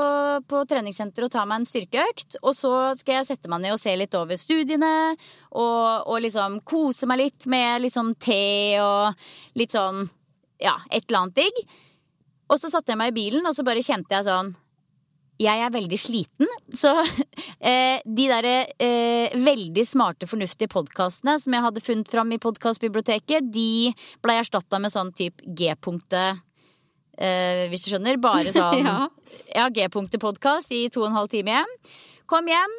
[0.51, 2.41] på treningssenteret og ta meg en styrkeøkt.
[2.45, 4.95] Og så skal jeg sette meg ned og se litt over studiene,
[5.51, 10.07] og, og liksom kose meg litt med liksom te og litt sånn
[10.61, 11.63] ja, et eller annet digg.
[12.51, 14.53] Og så satte jeg meg i bilen, og så bare kjente jeg sånn
[15.41, 16.51] jeg er veldig sliten.
[16.77, 16.93] Så
[17.71, 23.51] eh, de derre eh, veldig smarte, fornuftige podkastene som jeg hadde funnet fram i podkastbiblioteket,
[23.53, 26.45] de blei erstatta med sånn type G-punktet.
[27.21, 28.21] Eh, hvis du skjønner.
[28.21, 29.01] Bare sånn ja,
[29.57, 31.75] ja G-punktet-podkast i to og en halv time hjem.
[32.31, 32.79] Kom hjem.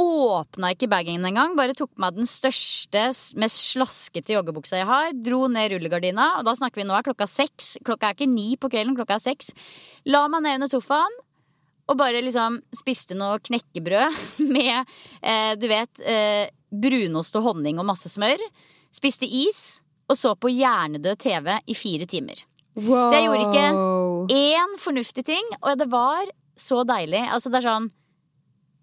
[0.00, 1.52] Åpna ikke bagen engang.
[1.58, 3.10] Bare tok meg den største,
[3.40, 5.10] mest slaskete joggebuksa jeg har.
[5.12, 7.74] Dro ned rullegardina, og da snakker vi nå er klokka seks.
[7.84, 9.52] Klokka er ikke ni på kvelden, klokka er seks.
[10.08, 11.20] La meg ned under sofaen
[11.92, 14.18] og bare liksom spiste noe knekkebrød
[14.56, 18.40] med, eh, du vet, eh, brunost og honning og masse smør.
[18.92, 22.42] Spiste is og så på hjernedød TV i fire timer.
[22.76, 23.08] Wow.
[23.08, 23.66] Så jeg gjorde ikke
[24.32, 27.22] én fornuftig ting, og det var så deilig.
[27.28, 27.88] Altså, det er sånn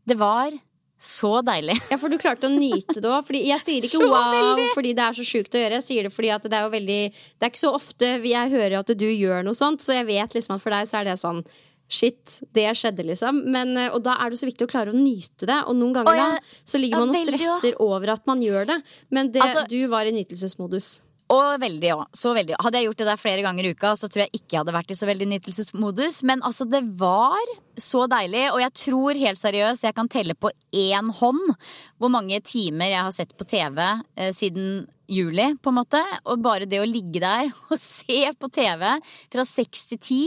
[0.10, 0.54] Det var
[1.00, 1.78] så deilig.
[1.88, 3.30] Ja, for du klarte å nyte det òg.
[3.40, 5.80] Jeg sier ikke wow fordi det er så sjukt å gjøre.
[5.80, 8.80] Jeg sier det fordi det er jo veldig Det er ikke så ofte jeg hører
[8.82, 11.18] at du gjør noe sånt, så jeg vet liksom at for deg så er det
[11.22, 11.44] sånn
[11.90, 13.44] Shit, det skjedde, liksom.
[13.50, 15.60] Men, eh, og da er det så viktig å klare å nyte det.
[15.66, 18.82] Og noen ganger jeg, da, så ligger man og stresser over at man gjør det.
[19.10, 21.00] Men det, altså, du var i nytelsesmodus.
[21.30, 22.06] Og veldig, òg.
[22.18, 22.56] Så veldig.
[22.58, 24.74] Hadde jeg gjort det der flere ganger i uka, så tror jeg ikke jeg hadde
[24.74, 26.22] vært i så veldig nytelsesmodus.
[26.26, 28.48] Men altså, det var så deilig.
[28.54, 31.54] Og jeg tror helt seriøst jeg kan telle på én hånd
[32.02, 36.02] hvor mange timer jeg har sett på TV eh, siden juli, på en måte.
[36.30, 38.86] Og bare det å ligge der og se på TV
[39.34, 40.24] fra seks til ti,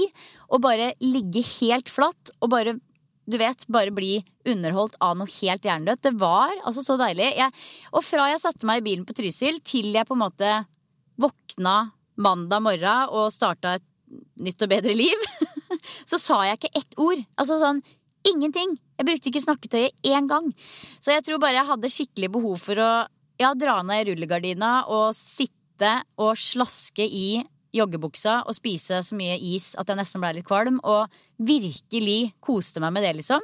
[0.52, 2.78] og bare ligge helt flatt og bare
[3.22, 4.16] du vet, bare bli
[4.50, 6.02] underholdt av noe helt hjernedødt.
[6.02, 7.28] Det var altså så deilig.
[7.38, 7.54] Jeg,
[7.94, 10.50] og fra jeg satte meg i bilen på Trysil til jeg på en måte
[11.22, 11.76] våkna
[12.22, 13.86] mandag morgen og starta et
[14.42, 15.26] nytt og bedre liv,
[16.10, 17.22] så sa jeg ikke ett ord.
[17.38, 17.80] Altså sånn
[18.28, 18.76] ingenting.
[18.98, 20.50] Jeg brukte ikke snakketøyet én gang.
[21.02, 22.90] Så jeg tror bare jeg hadde skikkelig behov for å
[23.42, 29.72] ja, dra ned rullegardina og sitte og slaske i joggebuksa og spise så mye is
[29.80, 30.78] at jeg nesten ble litt kvalm.
[30.84, 31.10] Og
[31.42, 33.42] virkelig koste meg med det, liksom.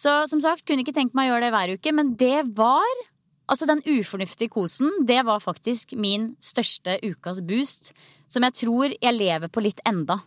[0.00, 3.06] Så som sagt, kunne ikke tenkt meg å gjøre det hver uke, men det var
[3.50, 7.88] Altså, den ufornuftige kosen, det var faktisk min største ukas boost.
[8.30, 10.20] Som jeg tror jeg lever på litt enda.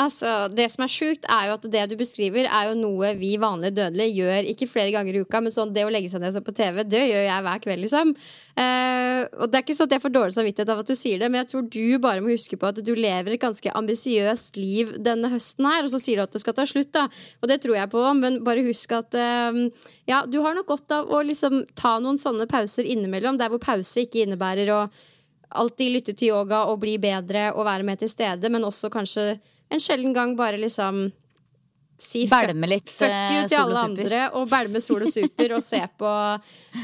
[0.00, 3.34] Altså, Det som er sjukt, er jo at det du beskriver, er jo noe vi
[3.40, 6.38] vanlige dødelige gjør ikke flere ganger i uka, men sånn det å legge seg ned
[6.46, 8.14] på TV, det gjør jeg hver kveld, liksom.
[8.56, 11.20] Uh, og det er ikke sånn at jeg får dårlig samvittighet av at du sier
[11.20, 14.56] det, men jeg tror du bare må huske på at du lever et ganske ambisiøst
[14.60, 17.06] liv denne høsten her, og så sier du at det skal ta slutt, da.
[17.44, 19.62] Og det tror jeg på, men bare husk at uh,
[20.08, 23.60] ja, du har nok godt av å liksom ta noen sånne pauser innimellom, der hvor
[23.60, 24.82] pause ikke innebærer å
[25.60, 29.34] alltid lytte til yoga og bli bedre og være med til stede, men også kanskje
[29.70, 31.08] en sjelden gang bare liksom
[32.00, 35.62] si Bælme litt, fuck you eh, til alle andre og bælme Sol og Super og
[35.64, 36.16] se på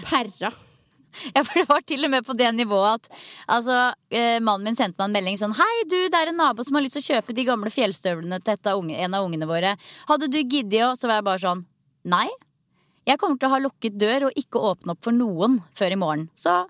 [0.05, 0.53] Perra.
[1.33, 3.07] Ja, for det var til og med på det nivået at
[3.49, 3.77] altså,
[4.13, 6.77] eh, mannen min sendte meg en melding sånn Hei, du, det er en nabo som
[6.77, 9.71] har lyst til å kjøpe de gamle fjellstøvlene til unge, en av ungene våre.
[10.11, 11.65] Hadde du giddet å Så var jeg bare sånn
[12.05, 12.27] Nei.
[13.09, 15.99] Jeg kommer til å ha lukket dør og ikke åpne opp for noen før i
[16.05, 16.29] morgen.
[16.37, 16.67] Så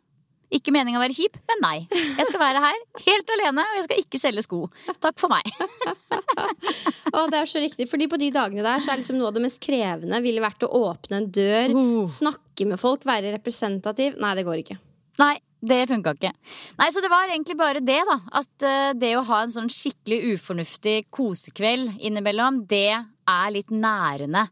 [0.54, 1.76] ikke meninga å være kjip, men nei.
[1.90, 2.76] Jeg skal være her
[3.06, 4.60] helt alene, og jeg skal ikke selge sko.
[5.02, 5.48] Takk for meg.
[7.16, 9.36] Å, det er så riktig, fordi på de dagene der så er liksom noe av
[9.36, 12.04] det mest krevende ville vært å åpne en dør, Oh.
[12.08, 14.16] snakke med folk, være representativ.
[14.22, 14.78] Nei, det går ikke.
[15.20, 15.34] Nei,
[15.66, 16.32] det funka ikke.
[16.78, 18.18] Nei, Så det var egentlig bare det, da.
[18.40, 24.46] At eh, det å ha en sånn skikkelig ufornuftig kosekveld innimellom, det er litt nærende.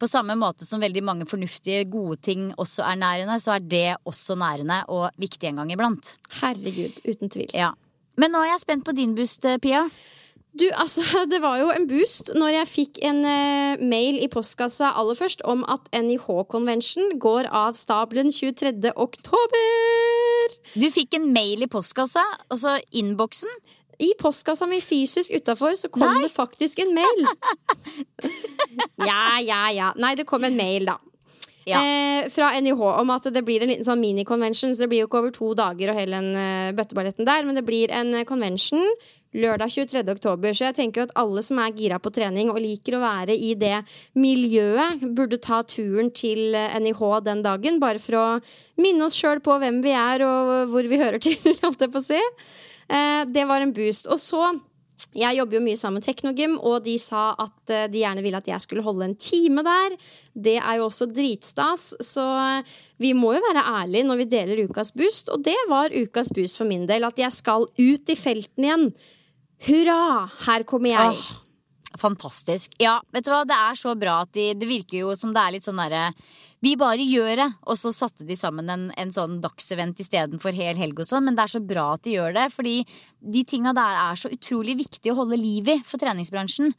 [0.00, 3.86] På samme måte som veldig mange fornuftige, gode ting også er nærende, så er det
[4.04, 6.16] også nærende og viktig en gang iblant.
[6.40, 7.54] Herregud, uten tvil.
[7.54, 7.72] Ja.
[8.18, 9.86] Men nå er jeg spent på din boost, eh, Pia.
[10.54, 14.92] Du, altså, Det var jo en boost når jeg fikk en eh, mail i postkassa
[14.94, 18.92] aller først om at NIH Convention går av stabelen 23.
[18.94, 20.58] oktober.
[20.74, 23.50] Du fikk en mail i postkassa, altså innboksen.
[24.02, 26.24] I postkassa mi fysisk utafor så kom Nei.
[26.26, 27.26] det faktisk en mail.
[29.08, 29.90] ja, ja, ja.
[30.00, 30.98] Nei, det kom en mail, da.
[31.64, 31.80] Ja.
[31.80, 34.74] Eh, fra NIH om at det blir en liten sånn mini-convention.
[34.74, 37.56] Så det blir jo ikke over to dager og hele den uh, bøtteballetten der, men
[37.56, 38.82] det blir en uh, convention
[39.34, 40.02] lørdag 23.
[40.12, 40.54] oktober.
[40.54, 43.34] Så jeg tenker jo at alle som er gira på trening og liker å være
[43.34, 43.80] i det
[44.18, 48.26] miljøet, burde ta turen til eh, NIH den dagen, bare for å
[48.80, 52.02] minne oss sjøl på hvem vi er og hvor vi hører til, holdt jeg på
[52.02, 52.22] å si.
[52.88, 54.08] Eh, det var en boost.
[54.12, 54.52] Og så
[55.14, 58.38] jeg jobber jo mye sammen med Teknogym, og de sa at eh, de gjerne ville
[58.38, 59.96] at jeg skulle holde en time der.
[60.46, 62.24] Det er jo også dritstas, så
[62.60, 65.32] eh, vi må jo være ærlige når vi deler ukas boost.
[65.34, 68.86] Og det var ukas boost for min del, at jeg skal ut i felten igjen.
[69.66, 70.28] Hurra!
[70.46, 71.18] Her kommer jeg.
[71.18, 72.78] Åh, fantastisk.
[72.82, 75.42] Ja, vet du hva, det er så bra at de Det virker jo som det
[75.42, 76.10] er litt sånn derre
[76.64, 77.48] Vi bare gjør det.
[77.68, 81.26] Og så satte de sammen en, en sånn dagsevent istedenfor hel helg og sånn.
[81.28, 82.78] Men det er så bra at de gjør det, fordi
[83.34, 86.72] de tinga der er så utrolig viktig å holde liv i for treningsbransjen.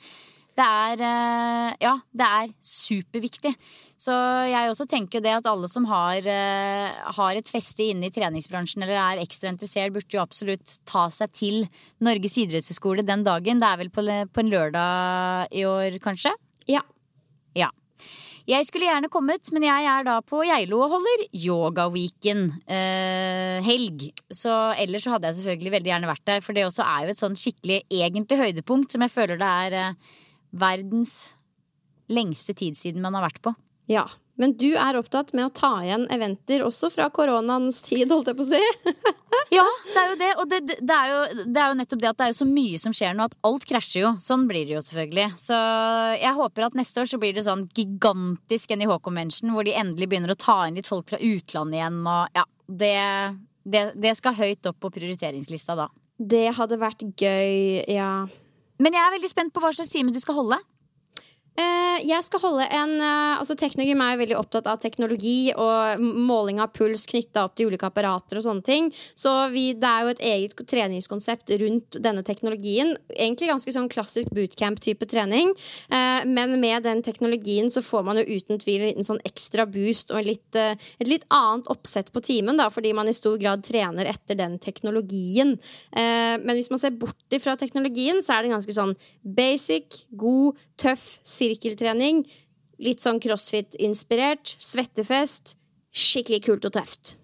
[0.55, 3.51] Det er eh, Ja, det er superviktig.
[3.99, 4.13] Så
[4.47, 8.85] jeg også tenker det at alle som har, eh, har et feste inne i treningsbransjen
[8.85, 11.61] eller er ekstra interessert, burde jo absolutt ta seg til
[12.03, 13.59] Norges idrettshøgskole den dagen.
[13.59, 16.31] Det er vel på, på en lørdag i år, kanskje?
[16.71, 16.85] Ja.
[17.55, 17.69] Ja.
[18.45, 24.11] Jeg skulle gjerne kommet, men jeg er da på Geilo og holder yogaweeken eh, helg.
[24.29, 27.15] Så ellers så hadde jeg selvfølgelig veldig gjerne vært der, for det også er jo
[27.15, 30.19] et sånn skikkelig egentlig høydepunkt som jeg føler det er eh,
[30.61, 31.15] verdens
[32.13, 33.55] lengste tid siden man har vært på.
[33.91, 34.07] Ja.
[34.35, 38.39] Men du er opptatt med å ta igjen eventer også fra koronaens tid, holdt jeg
[38.39, 38.63] på å si.
[39.53, 40.29] Ja, det er jo det.
[40.41, 42.47] Og det, det, er jo, det er jo nettopp det at det er jo så
[42.49, 44.11] mye som skjer nå, at alt krasjer jo.
[44.21, 45.27] Sånn blir det jo selvfølgelig.
[45.39, 45.57] Så
[46.17, 50.33] jeg håper at neste år så blir det sånn gigantisk NIH-convention, hvor de endelig begynner
[50.33, 52.45] å ta inn litt folk fra utlandet igjen, og ja.
[52.65, 52.95] Det,
[53.69, 55.85] det, det skal høyt opp på prioriteringslista da.
[56.17, 58.25] Det hadde vært gøy, ja.
[58.81, 60.57] Men jeg er veldig spent på hva slags time du skal holde.
[61.55, 66.01] Eh, jeg skal holde en eh, altså Teknogym er jo veldig opptatt av teknologi og
[66.03, 68.89] måling av puls knytta opp til ulike apparater og sånne ting.
[69.15, 72.91] Så vi, det er jo et eget treningskonsept rundt denne teknologien.
[73.13, 75.53] Egentlig ganske sånn klassisk bootcamp-type trening.
[75.87, 79.67] Eh, men med den teknologien så får man jo uten tvil en liten sånn ekstra
[79.69, 83.63] boost og litt, et litt annet oppsett på timen, da, fordi man i stor grad
[83.65, 85.55] trener etter den teknologien.
[85.95, 88.93] Men hvis man ser bort ifra teknologien, så er det ganske sånn
[89.37, 91.05] basic, god, tøff
[91.45, 92.25] sirkeltrening.
[92.83, 94.57] Litt sånn crossfit-inspirert.
[94.59, 95.55] Svettefest.
[95.95, 97.15] Skikkelig kult og tøft.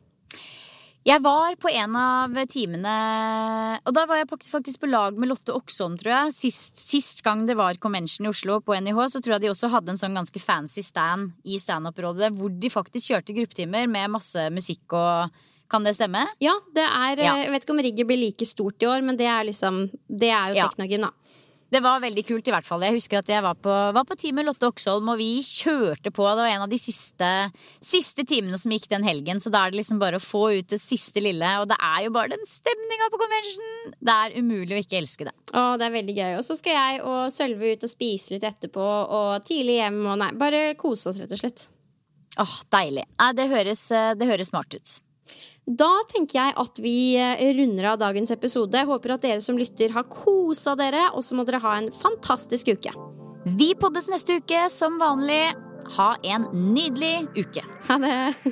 [1.01, 2.91] Jeg var på en av timene
[3.87, 6.35] Og da var jeg faktisk på lag med Lotte Oksholm, tror jeg.
[6.37, 9.71] Sist, sist gang det var convention i Oslo på NIH, så tror jeg de også
[9.73, 14.49] hadde en sånn ganske fancy stand i standup-rådet, hvor de faktisk kjørte gruppetimer med masse
[14.53, 15.41] musikk og
[15.71, 16.25] Kan det stemme?
[16.43, 17.35] Ja, det er eh, Ja.
[17.45, 20.29] Jeg vet ikke om rigget blir like stort i år, men det er liksom Det
[20.29, 21.11] er jo teknogym, da.
[21.71, 22.83] Det var veldig kult, i hvert fall.
[22.83, 26.11] Jeg husker at jeg var på, var på team med Lotte Oksholm, og vi kjørte
[26.11, 26.25] på.
[26.27, 27.29] Det var en av de siste,
[27.79, 30.73] siste timene som gikk den helgen, så da er det liksom bare å få ut
[30.73, 31.47] det siste lille.
[31.61, 33.93] Og det er jo bare den stemninga på convention!
[34.03, 35.35] Det er umulig å ikke elske det.
[35.55, 36.33] Å, det er veldig gøy.
[36.41, 38.89] Og så skal jeg og Sølve ut og spise litt etterpå,
[39.21, 41.69] og tidlig hjem og nei, bare kose oss, rett og slett.
[42.41, 43.07] Åh, deilig.
[43.39, 43.85] Det høres,
[44.19, 44.97] det høres smart ut.
[45.69, 48.81] Da tenker jeg at vi eh, runder av dagens episode.
[48.89, 52.73] Håper at dere som lytter har kosa dere, og så må dere ha en fantastisk
[52.73, 52.93] uke.
[53.57, 55.43] Vi poddes neste uke som vanlig.
[55.97, 57.63] Ha en nydelig uke.
[57.89, 58.51] Ha det!